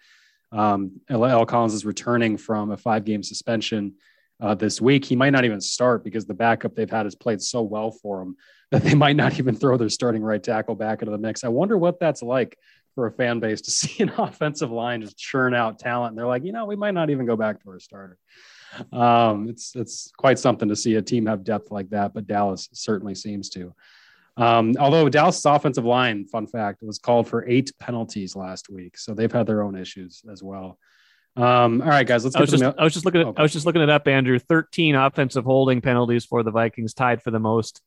[0.51, 1.45] Um, L.
[1.45, 3.95] Collins is returning from a five game suspension
[4.39, 5.05] uh, this week.
[5.05, 8.21] He might not even start because the backup they've had has played so well for
[8.21, 8.35] him
[8.71, 11.43] that they might not even throw their starting right tackle back into the mix.
[11.43, 12.57] I wonder what that's like
[12.95, 16.11] for a fan base to see an offensive line just churn out talent.
[16.11, 18.17] And they're like, you know, we might not even go back to our starter
[18.91, 22.69] um, it's it's quite something to see a team have depth like that, but Dallas
[22.73, 23.73] certainly seems to.
[24.37, 29.13] Um, although Dallas' offensive line, fun fact, was called for eight penalties last week, so
[29.13, 30.77] they've had their own issues as well.
[31.35, 32.35] Um, all right, guys, let's.
[32.35, 33.27] I was, just, I was just looking at.
[33.27, 34.39] Oh, I was just looking it up, Andrew.
[34.39, 37.81] Thirteen offensive holding penalties for the Vikings, tied for the most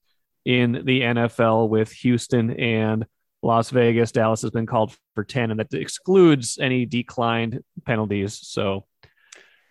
[0.45, 3.07] in the NFL with Houston and
[3.43, 4.13] Las Vegas.
[4.13, 8.39] Dallas has been called for ten, and that excludes any declined penalties.
[8.43, 8.85] So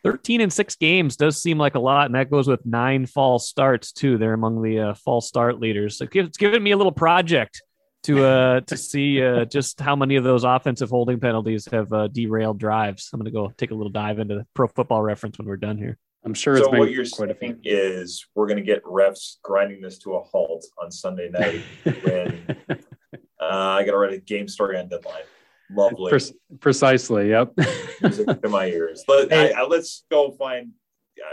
[0.04, 3.48] 13 and six games does seem like a lot, and that goes with nine false
[3.48, 4.18] starts too.
[4.18, 5.98] They're among the uh, false start leaders.
[5.98, 7.62] So it's given me a little project
[8.04, 12.08] to uh to see uh, just how many of those offensive holding penalties have uh,
[12.08, 13.10] derailed drives.
[13.12, 15.78] I'm going to go take a little dive into Pro Football Reference when we're done
[15.78, 15.98] here.
[16.24, 16.58] I'm sure.
[16.58, 20.66] So what you're saying is we're going to get refs grinding this to a halt
[20.78, 21.62] on Sunday night
[22.04, 22.76] when uh,
[23.42, 25.24] I got to write a game story on deadline.
[25.70, 26.12] Lovely.
[26.12, 27.30] Pre- precisely.
[27.30, 27.54] Yep.
[28.02, 29.04] Music to my ears.
[29.08, 29.54] Let, hey.
[29.54, 30.72] I, I, let's go find.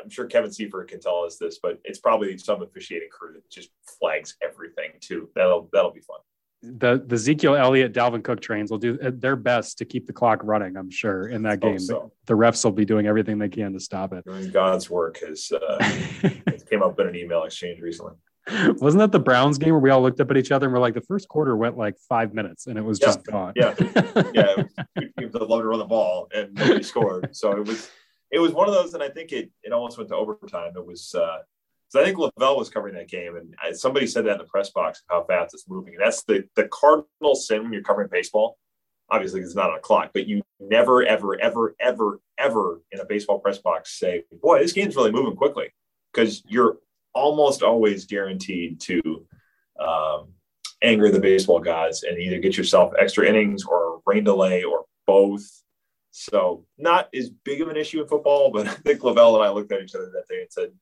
[0.02, 3.50] I'm sure Kevin Seifert can tell us this, but it's probably some officiating crew that
[3.50, 5.28] just flags everything too.
[5.34, 6.20] That'll that'll be fun.
[6.66, 10.40] The the Ezekiel Elliott, Dalvin Cook trains will do their best to keep the clock
[10.42, 10.76] running.
[10.76, 12.12] I'm sure in that game, so.
[12.26, 14.24] the refs will be doing everything they can to stop it.
[14.24, 15.78] Doing God's work has uh,
[16.70, 18.14] came up in an email exchange recently.
[18.48, 20.80] Wasn't that the Browns game where we all looked up at each other and we're
[20.80, 23.06] like, the first quarter went like five minutes and it was Yeah.
[23.06, 23.52] just gone.
[23.56, 23.74] Yeah.
[23.80, 27.34] yeah, it was two teams that love to run the ball and nobody scored.
[27.34, 27.90] So it was
[28.30, 30.72] it was one of those, and I think it it almost went to overtime.
[30.76, 31.38] It was uh
[31.94, 34.44] so I think Lavelle was covering that game, and I, somebody said that in the
[34.46, 35.94] press box how fast it's moving.
[35.94, 38.58] And that's the the cardinal sin when you're covering baseball.
[39.10, 43.04] Obviously, it's not on a clock, but you never, ever, ever, ever, ever in a
[43.04, 45.72] baseball press box say, "Boy, this game's really moving quickly,"
[46.12, 46.78] because you're
[47.14, 49.00] almost always guaranteed to
[49.78, 50.32] um,
[50.82, 55.48] anger the baseball gods and either get yourself extra innings or rain delay or both.
[56.10, 59.50] So not as big of an issue in football, but I think Lavelle and I
[59.50, 60.72] looked at each other that day and said,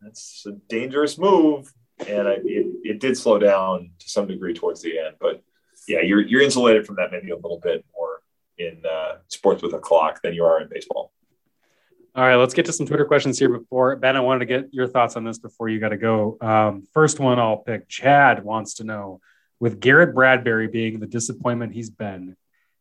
[0.00, 1.72] "That's a dangerous move,"
[2.06, 5.16] and I, it it did slow down to some degree towards the end.
[5.20, 5.42] But
[5.88, 8.22] yeah, you're you're insulated from that maybe a little bit more
[8.58, 11.12] in uh, sports with a clock than you are in baseball.
[12.14, 14.16] All right, let's get to some Twitter questions here before Ben.
[14.16, 16.36] I wanted to get your thoughts on this before you got to go.
[16.40, 17.88] Um, first one I'll pick.
[17.88, 19.20] Chad wants to know
[19.60, 22.36] with Garrett Bradbury being the disappointment he's been,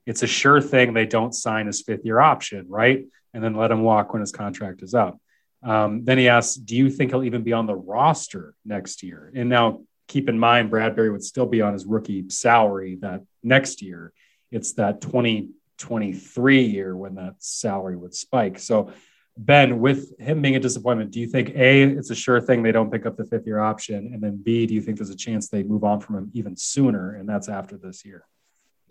[0.06, 3.06] it's a sure thing they don't sign his fifth year option, right?
[3.34, 5.20] And then let him walk when his contract is up.
[5.62, 9.32] Um, then he asks, Do you think he'll even be on the roster next year?
[9.36, 13.82] And now keep in mind, Bradbury would still be on his rookie salary that next
[13.82, 14.14] year.
[14.52, 18.60] It's that 2023 year when that salary would spike.
[18.60, 18.92] So,
[19.38, 22.74] Ben, with him being a disappointment, do you think A, it's a sure thing they
[22.74, 24.12] don't pick up the fifth year option?
[24.14, 26.58] And then B, do you think there's a chance they move on from him even
[26.58, 27.16] sooner?
[27.16, 28.26] And that's after this year.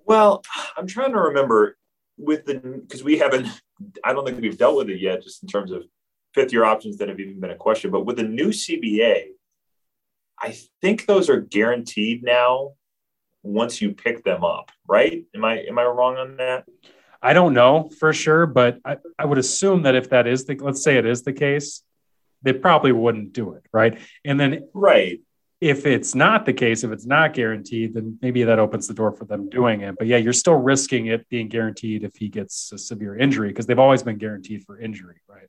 [0.06, 0.42] Well,
[0.76, 1.76] I'm trying to remember
[2.16, 3.46] with the because we haven't.
[4.02, 5.84] I don't think we've dealt with it yet, just in terms of
[6.38, 7.90] fifth year options that have even been a question.
[7.90, 9.30] But with the new CBA,
[10.40, 12.74] I think those are guaranteed now
[13.42, 15.24] once you pick them up, right?
[15.34, 16.64] Am I am I wrong on that?
[17.20, 20.54] I don't know for sure, but I, I would assume that if that is the,
[20.54, 21.82] let's say it is the case,
[22.42, 23.64] they probably wouldn't do it.
[23.72, 23.98] Right.
[24.24, 25.20] And then Right.
[25.60, 29.10] if it's not the case, if it's not guaranteed, then maybe that opens the door
[29.10, 29.96] for them doing it.
[29.98, 33.66] But yeah, you're still risking it being guaranteed if he gets a severe injury because
[33.66, 35.20] they've always been guaranteed for injury.
[35.26, 35.48] Right.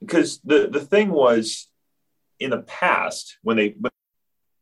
[0.00, 1.68] Because the the thing was
[2.38, 3.90] in the past when they when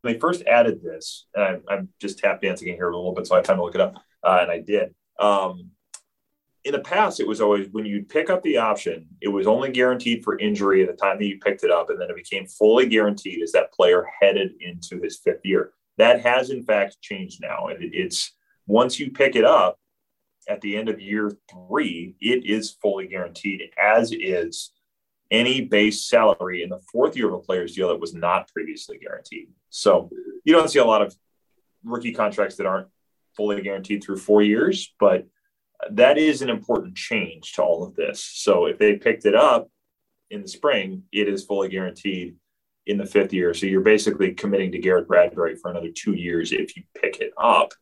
[0.02, 3.26] they first added this, and I'm, I'm just tap dancing in here a little bit,
[3.26, 4.94] so I have time to look it up, uh, and I did.
[5.18, 5.70] Um,
[6.64, 9.70] in the past, it was always when you pick up the option, it was only
[9.70, 12.46] guaranteed for injury at the time that you picked it up, and then it became
[12.46, 15.72] fully guaranteed as that player headed into his fifth year.
[15.96, 18.32] That has in fact changed now, and it, it's
[18.66, 19.78] once you pick it up
[20.48, 24.72] at the end of year three, it is fully guaranteed, as is
[25.30, 28.98] any base salary in the fourth year of a player's deal that was not previously
[28.98, 29.48] guaranteed.
[29.70, 30.10] So
[30.44, 31.14] you don't see a lot of
[31.84, 32.88] rookie contracts that aren't
[33.36, 35.26] fully guaranteed through four years, but
[35.90, 38.24] that is an important change to all of this.
[38.24, 39.68] So if they picked it up
[40.30, 42.36] in the spring, it is fully guaranteed
[42.86, 43.52] in the fifth year.
[43.54, 47.32] So you're basically committing to Garrett Bradbury for another two years if you pick it
[47.38, 47.72] up.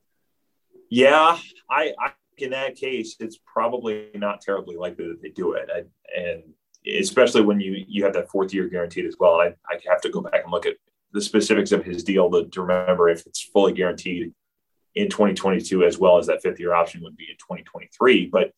[0.91, 1.39] Yeah,
[1.71, 5.85] I, I in that case, it's probably not terribly likely that they do it, I,
[6.21, 6.43] and
[6.87, 9.41] especially when you you have that fourth year guaranteed as well.
[9.41, 10.77] I, I have to go back and look at
[11.13, 14.33] the specifics of his deal to, to remember if it's fully guaranteed
[14.95, 18.27] in 2022 as well as that fifth year option would be in 2023.
[18.27, 18.53] But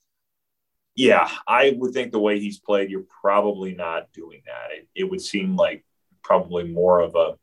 [0.95, 4.77] yeah, I would think the way he's played, you're probably not doing that.
[4.77, 5.85] It, it would seem like
[6.23, 7.37] probably more of a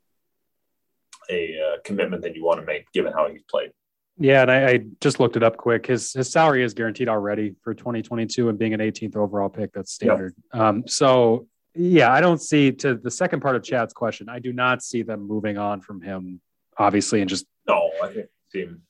[1.28, 3.72] a uh, commitment that you want to make given how he's played.
[4.18, 5.86] Yeah, and I, I just looked it up quick.
[5.86, 9.92] His his salary is guaranteed already for 2022, and being an 18th overall pick, that's
[9.92, 10.34] standard.
[10.52, 14.28] Um, so yeah, I don't see to the second part of Chad's question.
[14.28, 16.40] I do not see them moving on from him,
[16.78, 18.80] obviously, and just No, I think it seemed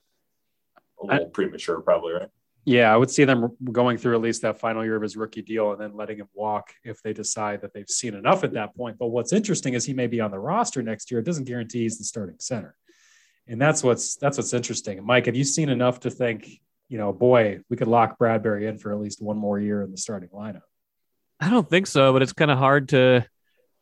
[1.02, 2.28] a little premature, probably, right?
[2.66, 5.40] yeah, I would see them going through at least that final year of his rookie
[5.40, 8.74] deal and then letting him walk if they decide that they've seen enough at that
[8.76, 8.98] point.
[8.98, 11.20] But what's interesting is he may be on the roster next year.
[11.20, 12.74] It doesn't guarantee he's the starting center.
[13.48, 15.04] And that's what's that's what's interesting.
[15.04, 16.48] Mike, have you seen enough to think,
[16.88, 19.90] you know, boy, we could lock Bradbury in for at least one more year in
[19.90, 20.62] the starting lineup?
[21.38, 23.26] I don't think so, but it's kind of hard to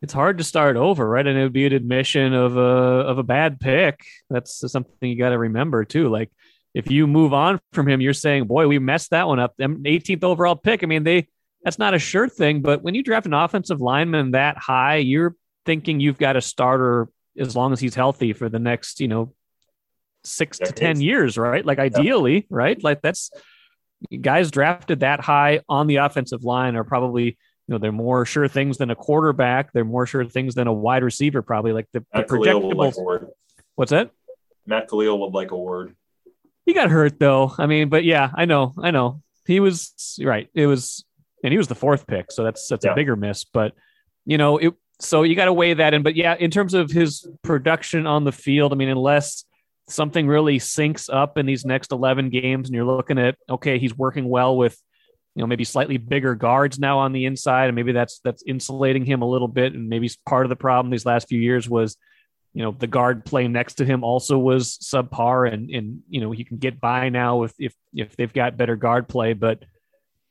[0.03, 1.27] it's hard to start over, right?
[1.27, 4.05] And it would be an admission of a of a bad pick.
[4.29, 6.09] That's something you got to remember too.
[6.09, 6.31] Like
[6.75, 9.83] if you move on from him, you're saying, "Boy, we messed that one up." Them
[9.85, 10.83] 18th overall pick.
[10.83, 11.29] I mean, they
[11.63, 15.35] that's not a sure thing, but when you draft an offensive lineman that high, you're
[15.65, 19.33] thinking you've got a starter as long as he's healthy for the next, you know,
[20.25, 21.65] six to ten years, right?
[21.65, 22.83] Like ideally, right?
[22.83, 23.31] Like that's
[24.21, 27.37] guys drafted that high on the offensive line are probably you
[27.73, 29.73] know they're more sure things than a quarterback.
[29.73, 31.43] They're more sure things than a wide receiver.
[31.43, 33.29] Probably like the, the Matt would like word.
[33.75, 34.11] What's that?
[34.67, 35.95] Matt Kalil would like a word.
[36.67, 37.53] He got hurt though.
[37.59, 39.23] I mean, but yeah, I know, I know.
[39.47, 40.49] He was right.
[40.55, 41.05] It was,
[41.43, 42.93] and he was the fourth pick, so that's that's Yeah.
[42.93, 43.45] a bigger miss.
[43.45, 43.75] But
[44.25, 46.03] you know, it so you got to weigh that in.
[46.03, 49.45] But yeah, in terms of his production on the field, I mean, unless
[49.89, 53.97] something really syncs up in these next 11 games and you're looking at, okay, he's
[53.97, 54.81] working well with,
[55.35, 57.67] you know, maybe slightly bigger guards now on the inside.
[57.67, 59.75] And maybe that's, that's insulating him a little bit.
[59.75, 61.97] And maybe part of the problem these last few years was,
[62.53, 66.31] you know, the guard playing next to him also was subpar and, and, you know,
[66.31, 69.65] he can get by now if, if, if they've got better guard play, but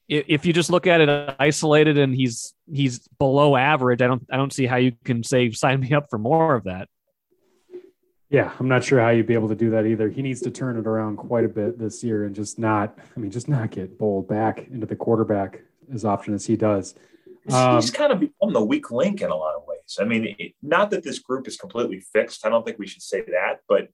[0.07, 4.37] if you just look at it isolated and he's he's below average, I don't I
[4.37, 6.89] don't see how you can say sign me up for more of that.
[8.34, 10.10] Yeah, I'm not sure how you'd be able to do that either.
[10.10, 13.19] He needs to turn it around quite a bit this year and just not, I
[13.19, 15.62] mean, just not get bowled back into the quarterback
[15.93, 16.96] as often as he does.
[17.52, 20.00] Um, he's kind of become the weak link in a lot of ways.
[20.02, 22.43] I mean, it, not that this group is completely fixed.
[22.43, 23.89] I don't think we should say that, but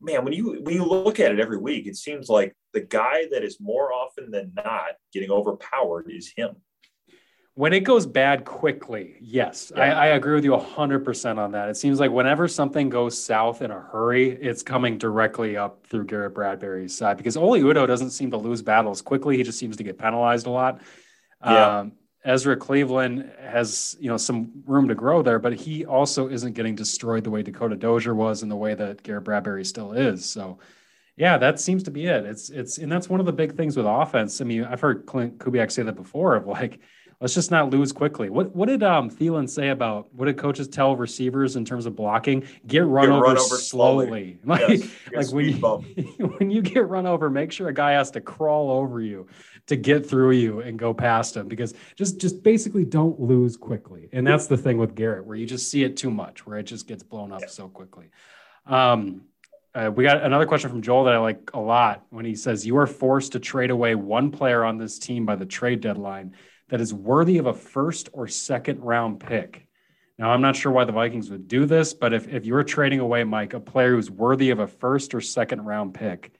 [0.00, 3.26] man, when you when you look at it every week, it seems like the guy
[3.30, 6.56] that is more often than not getting overpowered is him.
[7.56, 9.82] When it goes bad quickly, yes, yeah.
[9.82, 11.68] I, I, agree with you 100% on that.
[11.68, 16.06] It seems like whenever something goes south in a hurry, it's coming directly up through
[16.06, 19.36] Garrett Bradbury's side because Oli Udoh doesn't seem to lose battles quickly.
[19.36, 20.80] He just seems to get penalized a lot.
[21.44, 21.78] Yeah.
[21.78, 21.92] Um,
[22.24, 26.74] Ezra Cleveland has you know some room to grow there, but he also isn't getting
[26.74, 30.24] destroyed the way Dakota Dozier was and the way that Garrett Bradbury still is.
[30.24, 30.58] So,
[31.16, 32.24] yeah, that seems to be it.
[32.24, 34.40] It's it's and that's one of the big things with offense.
[34.40, 36.80] I mean, I've heard Klint Kubiak say that before of like
[37.24, 38.28] let's just not lose quickly.
[38.28, 41.96] What what did um Thielen say about what did coaches tell receivers in terms of
[41.96, 42.44] blocking?
[42.66, 44.06] Get run, get over, run over, slowly.
[44.06, 44.38] slowly.
[44.44, 45.56] Like yes, like when you,
[46.36, 49.26] when you get run over, make sure a guy has to crawl over you
[49.68, 54.10] to get through you and go past him because just just basically don't lose quickly.
[54.12, 56.64] And that's the thing with Garrett where you just see it too much where it
[56.64, 57.46] just gets blown up yeah.
[57.46, 58.10] so quickly.
[58.66, 59.22] Um
[59.74, 62.64] uh, we got another question from Joel that I like a lot when he says,
[62.64, 66.36] You are forced to trade away one player on this team by the trade deadline
[66.74, 69.68] that is worthy of a first or second round pick.
[70.18, 72.98] Now, I'm not sure why the Vikings would do this, but if, if you're trading
[72.98, 76.32] away, Mike, a player who's worthy of a first or second round pick,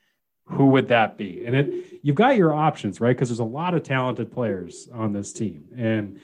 [0.46, 1.46] who would that be?
[1.46, 3.14] And it you've got your options, right?
[3.14, 5.66] Because there's a lot of talented players on this team.
[5.76, 6.18] And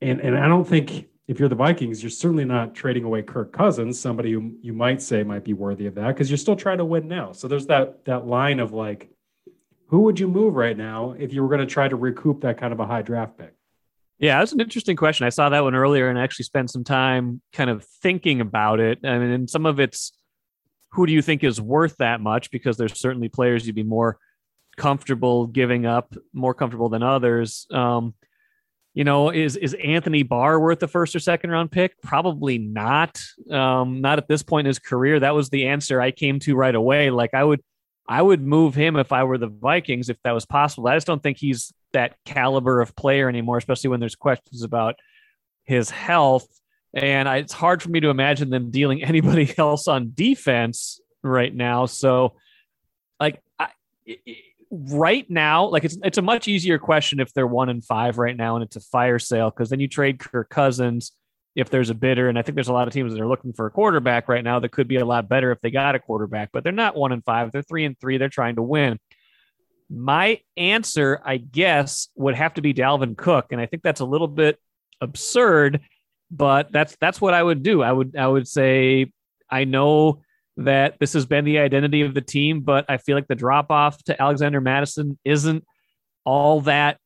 [0.00, 3.52] and and I don't think if you're the Vikings, you're certainly not trading away Kirk
[3.52, 6.78] Cousins, somebody who you might say might be worthy of that, because you're still trying
[6.78, 7.30] to win now.
[7.30, 9.11] So there's that that line of like
[9.92, 12.56] who would you move right now if you were going to try to recoup that
[12.56, 13.54] kind of a high draft pick?
[14.18, 15.26] Yeah, that's an interesting question.
[15.26, 19.00] I saw that one earlier and actually spent some time kind of thinking about it.
[19.04, 20.12] I mean, and some of it's
[20.92, 22.50] who do you think is worth that much?
[22.50, 24.16] Because there's certainly players you'd be more
[24.78, 27.66] comfortable giving up, more comfortable than others.
[27.70, 28.14] Um,
[28.94, 32.00] you know, is is Anthony Barr worth the first or second round pick?
[32.00, 33.20] Probably not.
[33.50, 35.20] Um, not at this point in his career.
[35.20, 37.10] That was the answer I came to right away.
[37.10, 37.60] Like I would
[38.08, 40.88] I would move him if I were the Vikings if that was possible.
[40.88, 44.96] I just don't think he's that caliber of player anymore, especially when there's questions about
[45.64, 46.46] his health.
[46.94, 51.54] And I, it's hard for me to imagine them dealing anybody else on defense right
[51.54, 51.86] now.
[51.86, 52.34] So,
[53.20, 53.68] like, I,
[54.70, 58.36] right now, like it's it's a much easier question if they're one and five right
[58.36, 61.12] now and it's a fire sale because then you trade Kirk Cousins
[61.54, 62.28] if there's a bidder.
[62.28, 64.44] And I think there's a lot of teams that are looking for a quarterback right
[64.44, 66.96] now that could be a lot better if they got a quarterback, but they're not
[66.96, 67.52] one and five.
[67.52, 68.18] They're three and three.
[68.18, 68.98] They're trying to win.
[69.90, 73.52] My answer, I guess, would have to be Dalvin Cook.
[73.52, 74.58] And I think that's a little bit
[75.02, 75.80] absurd,
[76.30, 77.82] but that's that's what I would do.
[77.82, 79.12] I would I would say
[79.50, 80.22] I know
[80.56, 83.70] that this has been the identity of the team, but I feel like the drop
[83.70, 85.64] off to Alexander Mattison isn't
[86.24, 86.98] all that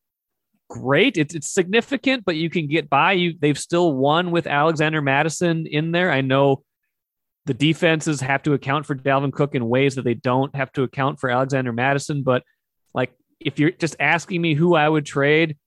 [0.69, 1.17] great.
[1.17, 3.13] It's it's significant, but you can get by.
[3.13, 6.11] You they've still won with Alexander Mattison in there.
[6.11, 6.63] I know
[7.45, 10.83] the defenses have to account for Dalvin Cook in ways that they don't have to
[10.83, 12.23] account for Alexander Mattison.
[12.23, 12.43] But
[12.93, 15.57] like if you're just asking me who I would trade,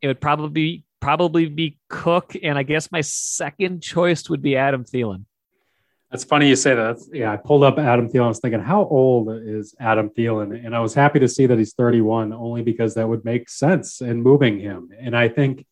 [0.00, 4.84] it would probably probably be Cook, and I guess my second choice would be Adam
[4.84, 5.24] Thielen.
[6.10, 6.98] That's funny you say that.
[7.12, 8.24] yeah, I pulled up Adam Thielen.
[8.24, 10.64] I was thinking, how old is Adam Thielen?
[10.64, 14.00] And I was happy to see that he's 31, only because that would make sense
[14.00, 14.90] in moving him.
[14.98, 15.66] And I think,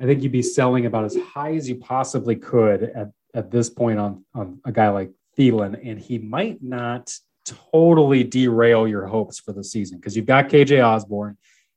[0.00, 3.68] I think you'd be selling about as high as you possibly could at, at this
[3.68, 7.12] point on on a guy like Thielen, and he might not
[7.44, 11.36] totally derail your hopes for the season because you've got KJ Osborn,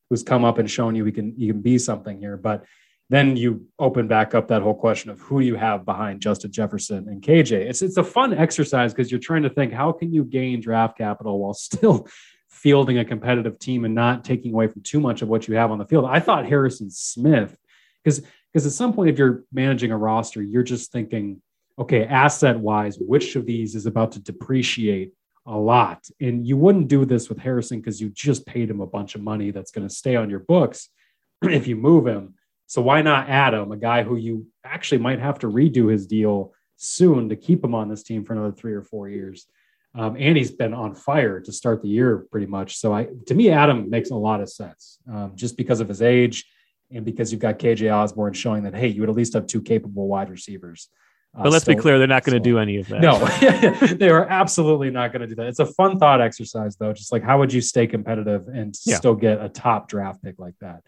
[0.09, 2.63] who's come up and shown you he can you can be something here, but
[3.09, 7.07] then you open back up that whole question of who you have behind Justin Jefferson
[7.07, 7.51] and KJ.
[7.51, 10.97] It's it's a fun exercise because you're trying to think how can you gain draft
[10.97, 12.07] capital while still
[12.49, 15.71] fielding a competitive team and not taking away from too much of what you have
[15.71, 16.05] on the field.
[16.05, 17.57] I thought Harrison Smith
[18.03, 21.41] because because at some point if you're managing a roster, you're just thinking,
[21.77, 25.13] okay, asset wise, which of these is about to depreciate
[25.45, 26.09] a lot?
[26.19, 29.21] And you wouldn't do this with Harrison because you just paid him a bunch of
[29.21, 30.89] money that's going to stay on your books
[31.43, 32.33] if you move him
[32.67, 36.53] So why not Adam, a guy who you actually might have to redo his deal
[36.75, 39.47] soon to keep him on this team for another three or four years?
[39.95, 42.77] Um, and he's been on fire to start the year pretty much.
[42.77, 46.01] So I, to me, Adam makes a lot of sense um, just because of his
[46.01, 46.45] age
[46.91, 49.61] and because you've got KJ Osborn showing that hey, you would at least have two
[49.61, 50.89] capable wide receivers.
[51.35, 53.01] Uh, but let's be clear, they're not going to do any of that.
[53.01, 53.17] No,
[53.95, 55.47] they are absolutely not going to do that.
[55.47, 56.93] It's a fun thought exercise, though.
[56.93, 58.95] Just like how would you stay competitive and yeah.
[58.95, 60.81] still get a top draft pick like that?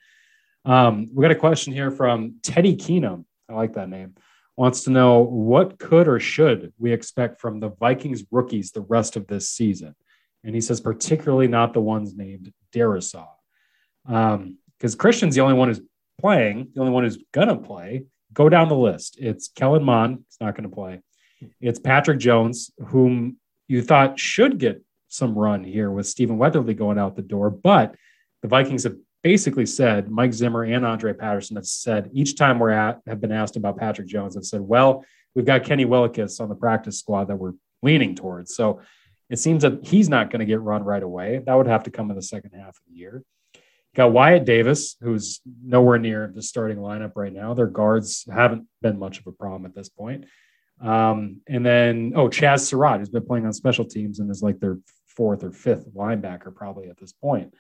[0.70, 3.26] Um, we got a question here from Teddy Keenum.
[3.50, 4.14] I like that name
[4.60, 9.16] wants to know what could or should we expect from the Vikings rookies the rest
[9.16, 9.96] of this season?
[10.44, 13.30] And he says, particularly not the ones named Darrisaw.
[14.06, 15.80] Because um, Christian's the only one who's
[16.20, 18.04] playing, the only one who's going to play.
[18.34, 19.16] Go down the list.
[19.18, 21.00] It's Kellen Mond, it's not going to play.
[21.62, 23.38] It's Patrick Jones, whom
[23.70, 27.96] you thought should get some run here with Stephen Weatherly going out the door, but
[28.42, 32.70] the Vikings have basically said Mike Zimmer and Andre Patterson have said each time we're
[32.70, 35.04] at have been asked about Patrick Jones have said, well,
[35.36, 38.56] we've got Kenny Willekes on the practice squad that we're leaning towards.
[38.56, 38.82] So
[39.30, 41.42] it seems that he's not going to get run right away.
[41.46, 43.24] That would have to come in the second half of the year.
[43.96, 47.54] Got Wyatt Davis, who's nowhere near the starting lineup right now.
[47.54, 50.26] Their guards haven't been much of a problem at this point.
[50.82, 54.60] Um, and then, oh, Chaz Surratt, who's been playing on special teams and is like
[54.60, 57.54] their fourth or fifth linebacker probably at this point.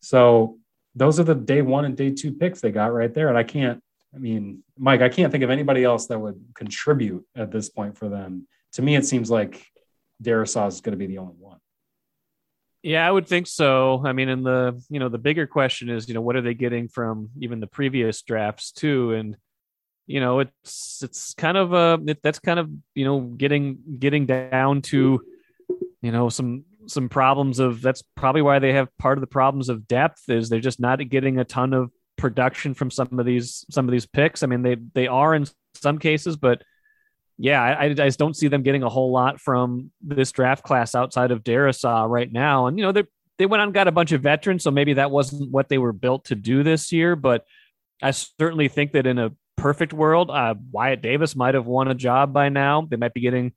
[0.00, 0.58] So
[0.96, 3.28] those are the day one and day two picks they got right there.
[3.28, 3.82] And I can't,
[4.14, 7.98] I mean, Mike, I can't think of anybody else that would contribute at this point
[7.98, 8.48] for them.
[8.72, 9.64] To me, it seems like
[10.22, 11.58] Darrisaw is going to be the only one.
[12.82, 14.02] Yeah, I would think so.
[14.06, 16.54] I mean, and the you know the bigger question is, you know, what are they
[16.54, 19.12] getting from even the previous drafts too?
[19.12, 19.36] And
[20.06, 24.24] you know, it's it's kind of a it, that's kind of you know getting getting
[24.24, 25.20] down to
[26.00, 29.68] you know some some problems of that's probably why they have part of the problems
[29.68, 33.64] of depth is they're just not getting a ton of production from some of these
[33.70, 34.42] some of these picks.
[34.42, 36.62] I mean, they they are in some cases, but
[37.38, 40.94] yeah, I, I just don't see them getting a whole lot from this draft class
[40.94, 42.66] outside of Darrisaw right now.
[42.66, 43.04] And you know, they
[43.38, 45.92] they went on got a bunch of veterans, so maybe that wasn't what they were
[45.92, 47.14] built to do this year.
[47.16, 47.44] But
[48.02, 51.94] I certainly think that in a perfect world, uh, Wyatt Davis might have won a
[51.94, 52.86] job by now.
[52.88, 53.52] They might be getting,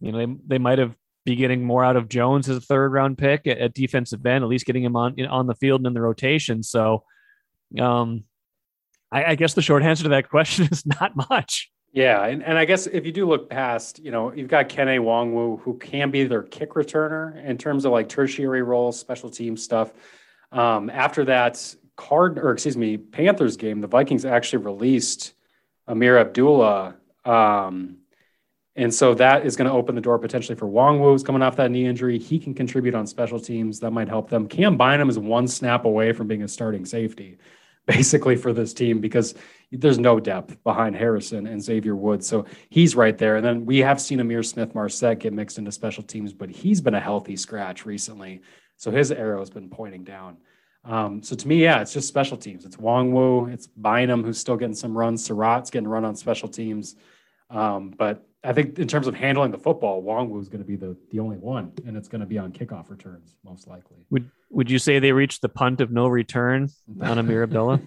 [0.00, 0.94] you know, they, they might have
[1.24, 4.42] be getting more out of Jones as a third round pick at, at defensive end,
[4.42, 6.62] at least getting him on on the field and in the rotation.
[6.62, 7.04] So,
[7.78, 8.24] um,
[9.10, 11.70] I, I guess the short answer to that question is not much.
[11.92, 14.98] Yeah, and, and I guess if you do look past, you know, you've got Kene
[14.98, 19.58] Nwangwu, who can be their kick returner in terms of like tertiary roles, special team
[19.58, 19.92] stuff.
[20.52, 25.34] Um, after that card or excuse me, Panthers game, the Vikings actually released
[25.86, 26.96] Ameer Abdullah
[27.26, 27.98] um,
[28.74, 31.56] and so that is going to open the door potentially for Nwangwu, who's coming off
[31.56, 32.18] that knee injury.
[32.18, 33.80] He can contribute on special teams.
[33.80, 34.48] That might help them.
[34.48, 37.36] Cam Bynum is one snap away from being a starting safety,
[37.86, 39.34] basically, for this team because
[39.70, 42.26] there's no depth behind Harrison and Xavier Woods.
[42.26, 43.36] So he's right there.
[43.36, 46.80] And then we have seen Ihmir Smith Marsette get mixed into special teams, but he's
[46.80, 48.40] been a healthy scratch recently.
[48.76, 50.38] So his arrow has been pointing down.
[50.84, 52.64] Um, so to me, yeah, it's just special teams.
[52.64, 55.24] It's Wong Nwangwu, it's Bynum, who's still getting some runs.
[55.24, 56.96] Surratt's getting run on special teams.
[57.50, 60.74] Um, but I think in terms of handling the football, Nwangwu is going to be
[60.74, 64.04] the the only one, and it's going to be on kickoff returns most likely.
[64.10, 66.68] Would Would you say they reached the punt of no return
[67.00, 67.80] on Ameer Abdullah?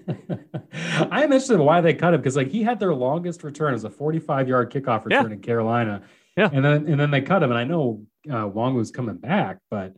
[1.11, 3.73] I am interested in why they cut him because like he had their longest return
[3.73, 5.33] as a 45 yard kickoff return yeah.
[5.33, 6.03] in Carolina,
[6.37, 9.59] yeah, and then and then they cut him, and I know uh, was coming back,
[9.69, 9.93] but.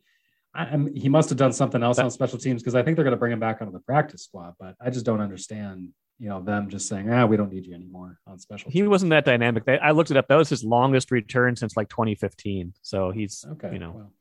[0.55, 3.03] I, he must have done something else that, on special teams because I think they're
[3.03, 4.55] going to bring him back onto the practice squad.
[4.59, 5.89] But I just don't understand
[6.19, 9.09] you know them just saying ah we don't need you anymore on special he wasn't
[9.09, 9.63] that dynamic.
[9.67, 10.27] I looked it up.
[10.27, 14.11] That was his longest return since like 2015 so he's okay you know.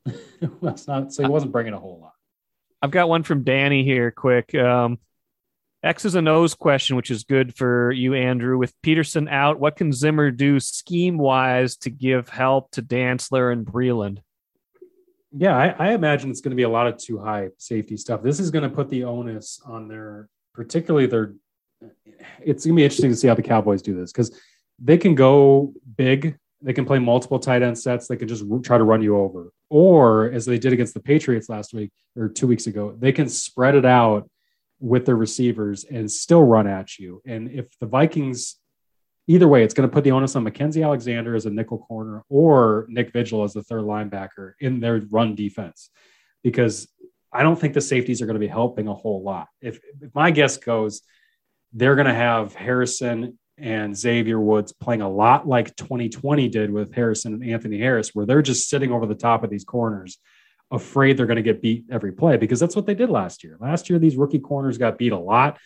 [0.61, 2.13] well, it's not so he wasn't bringing a whole lot.
[2.81, 4.53] I've got one from danny here quick.
[4.55, 4.99] Um
[5.83, 8.57] x's and o's question which is good for you andrew.
[8.57, 13.65] With peterson out what can zimmer do scheme wise to give help to dantzler and
[13.65, 14.19] breeland
[15.31, 18.21] yeah I, I imagine it's going to be a lot of two high safety stuff.
[18.21, 21.33] This is going to put the onus on their particularly their
[22.41, 24.39] it's gonna be interesting to see how the Cowboys do this because
[24.79, 26.37] they can go big.
[26.61, 28.07] They can play multiple tight end sets.
[28.07, 31.49] They can just try to run you over, or as they did against the Patriots
[31.49, 34.29] last week or two weeks ago, they can spread it out
[34.79, 37.21] with their receivers and still run at you.
[37.25, 38.57] And if the Vikings,
[39.27, 42.23] either way, it's going to put the onus on Mackensie Alexander as a nickel corner
[42.29, 45.89] or Nick Vigil as the third linebacker in their run defense,
[46.43, 46.87] because
[47.31, 49.47] I don't think the safeties are going to be helping a whole lot.
[49.61, 51.01] If, if my guess goes
[51.77, 56.93] they're going to have Harrison and Xavier Woods playing a lot like 2020 did with
[56.93, 60.17] Harrison and Anthony Harris, where they're just sitting over the top of these corners,
[60.71, 63.57] afraid they're going to get beat every play because that's what they did last year.
[63.59, 65.59] Last year, these rookie corners got beat a lot.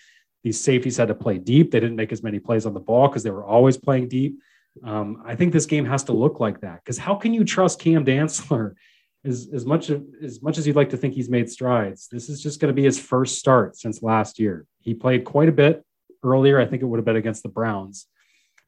[0.43, 1.71] These safeties had to play deep.
[1.71, 4.37] They didn't make as many plays on the ball because they were always playing deep.
[4.83, 7.79] Um, I think this game has to look like that because how can you trust
[7.79, 8.73] Cam Dantzler
[9.25, 12.09] as, as much as much as you'd like to think he's made strides?
[12.11, 14.65] This is just going to be his first start since last year.
[14.81, 15.85] He played quite a bit
[16.23, 16.59] earlier.
[16.59, 18.07] I think it would have been against the Browns,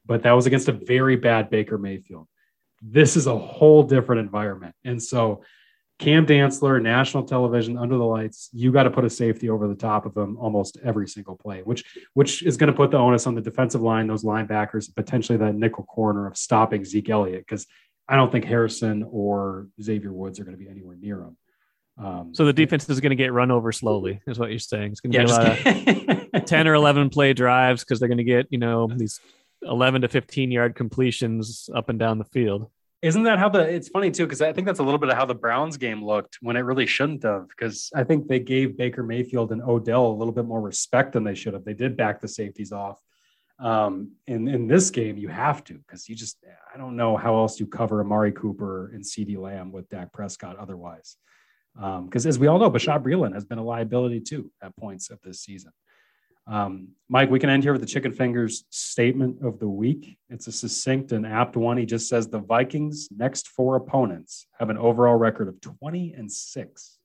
[0.06, 2.28] but that was against a very bad Baker Mayfield.
[2.82, 5.42] This is a whole different environment, and so
[6.00, 8.50] Cam Dantzler, national television, under the lights.
[8.52, 11.62] You got to put a safety over the top of him almost every single play,
[11.62, 11.84] which
[12.14, 15.54] which is going to put the onus on the defensive line, those linebackers, potentially that
[15.54, 17.66] nickel corner of stopping Zeke Elliott, because
[18.08, 21.36] I don't think Harrison or Xavier Woods are going to be anywhere near him.
[21.96, 24.92] Um, so the defense is going to get run over slowly, is what you're saying.
[24.92, 28.18] It's going to be a lot of ten or eleven play drives because they're going
[28.18, 29.20] to get you know these
[29.62, 32.68] eleven to fifteen yard completions up and down the field.
[33.04, 33.60] Isn't that how the?
[33.60, 36.02] It's funny too because I think that's a little bit of how the Browns game
[36.02, 37.48] looked when it really shouldn't have.
[37.48, 41.22] Because I think they gave Baker Mayfield and Odell a little bit more respect than
[41.22, 41.64] they should have.
[41.64, 42.98] They did back the safeties off.
[43.60, 46.38] Um, in in this game, you have to because you just
[46.74, 50.56] I don't know how else you cover Amari Cooper and CeeDee Lamb with Dak Prescott
[50.56, 51.18] otherwise.
[51.74, 55.10] Because um, as we all know, Bashaud Breeland has been a liability too at points
[55.10, 55.72] of this season.
[56.46, 60.18] Um, Mike, we can end here with the chicken fingers statement of the week.
[60.28, 61.78] It's a succinct and apt one.
[61.78, 66.30] He just says the Vikings' next four opponents have an overall record of 20 and
[66.30, 66.98] six.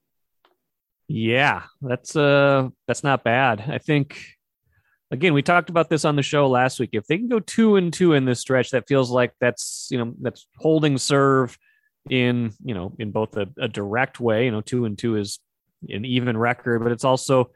[1.08, 3.64] Yeah, that's uh that's not bad.
[3.68, 4.22] I think
[5.10, 6.92] again, we talked about this on the show last week.
[6.94, 9.98] If they can go two and two in this stretch, that feels like that's you
[9.98, 11.58] know that's holding serve
[12.10, 14.46] in you know in both a, a direct way.
[14.46, 15.40] You know, two and two is
[15.88, 17.52] an even record, but it's also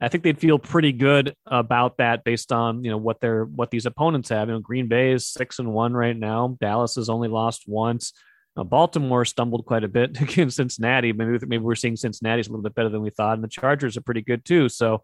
[0.00, 3.70] I think they'd feel pretty good about that based on you know what they're what
[3.70, 4.48] these opponents have.
[4.48, 6.56] You know, Green Bay is six and one right now.
[6.60, 8.12] Dallas has only lost once.
[8.56, 11.12] Uh, Baltimore stumbled quite a bit against Cincinnati.
[11.12, 13.96] Maybe maybe we're seeing Cincinnati's a little bit better than we thought, and the Chargers
[13.96, 14.68] are pretty good too.
[14.68, 15.02] So,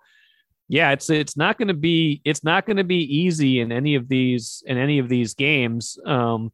[0.68, 3.96] yeah, it's it's not going to be it's not going to be easy in any
[3.96, 5.98] of these in any of these games.
[6.06, 6.52] Um,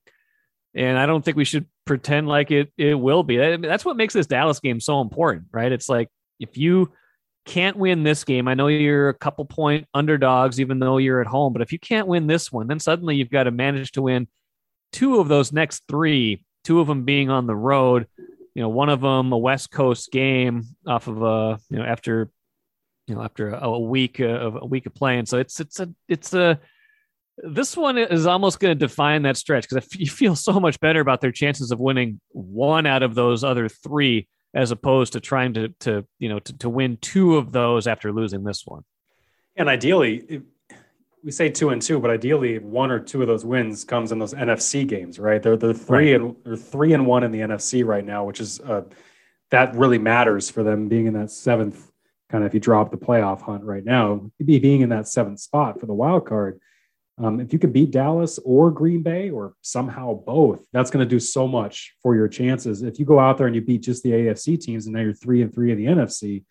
[0.74, 3.36] and I don't think we should pretend like it it will be.
[3.56, 5.72] That's what makes this Dallas game so important, right?
[5.72, 6.08] It's like
[6.38, 6.92] if you
[7.46, 11.26] can't win this game, I know you're a couple point underdogs, even though you're at
[11.26, 11.52] home.
[11.52, 14.28] But if you can't win this one, then suddenly you've got to manage to win
[14.92, 18.06] two of those next three, two of them being on the road.
[18.54, 22.30] You know, one of them a West Coast game off of a you know after
[23.06, 25.26] you know after a, week of a week of playing.
[25.26, 26.60] So it's it's a it's a
[27.42, 31.00] this one is almost going to define that stretch because you feel so much better
[31.00, 35.54] about their chances of winning one out of those other three as opposed to trying
[35.54, 38.82] to to you know to, to win two of those after losing this one.
[39.56, 40.42] And ideally,
[41.22, 44.18] we say two and two, but ideally one or two of those wins comes in
[44.18, 45.42] those NFC games, right?
[45.42, 46.20] They're they're three right.
[46.20, 48.82] and they're three and one in the NFC right now, which is uh,
[49.50, 51.90] that really matters for them being in that seventh
[52.28, 55.80] kind of if you drop the playoff hunt right now, being in that seventh spot
[55.80, 56.60] for the wild card
[57.22, 61.08] um, if you could beat Dallas or Green Bay or somehow both, that's going to
[61.08, 62.82] do so much for your chances.
[62.82, 65.12] If you go out there and you beat just the AFC teams and now you're
[65.12, 66.44] three and three in the NFC,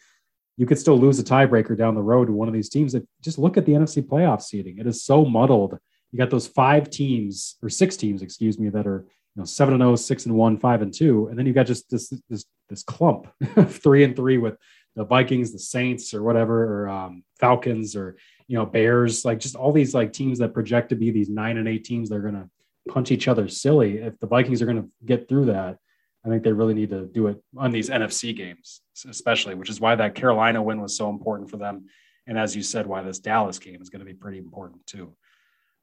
[0.58, 2.94] you could still lose a tiebreaker down the road to one of these teams.
[2.94, 5.80] That just look at the NFC playoff seeding; it is so muddled.
[6.12, 9.06] You got those five teams or six teams, excuse me, that are
[9.36, 11.66] you know seven and zero, six and one, five and two, and then you got
[11.66, 14.58] just this this this clump of three and three with
[14.96, 18.18] the Vikings, the Saints, or whatever, or um, Falcons, or
[18.50, 21.58] you know, Bears, like just all these like teams that project to be these nine
[21.58, 22.50] and eight teams, they're gonna
[22.90, 24.00] punch each other silly.
[24.00, 25.78] If the Vikings are gonna get through that,
[26.26, 29.80] I think they really need to do it on these NFC games, especially, which is
[29.80, 31.86] why that Carolina win was so important for them.
[32.26, 35.16] And as you said, why this Dallas game is going to be pretty important too.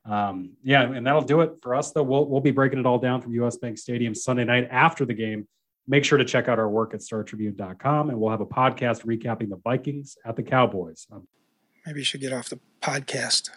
[0.05, 1.93] Um, yeah, and that'll do it for us.
[1.93, 5.05] Though we'll we'll be breaking it all down from US Bank Stadium Sunday night after
[5.05, 5.47] the game.
[5.87, 9.51] Make sure to check out our work at StarTribune.com, and we'll have a podcast recapping
[9.51, 11.07] the Vikings at the Cowboys.
[11.12, 11.29] Um,
[11.87, 13.51] Maybe you should get off the podcast.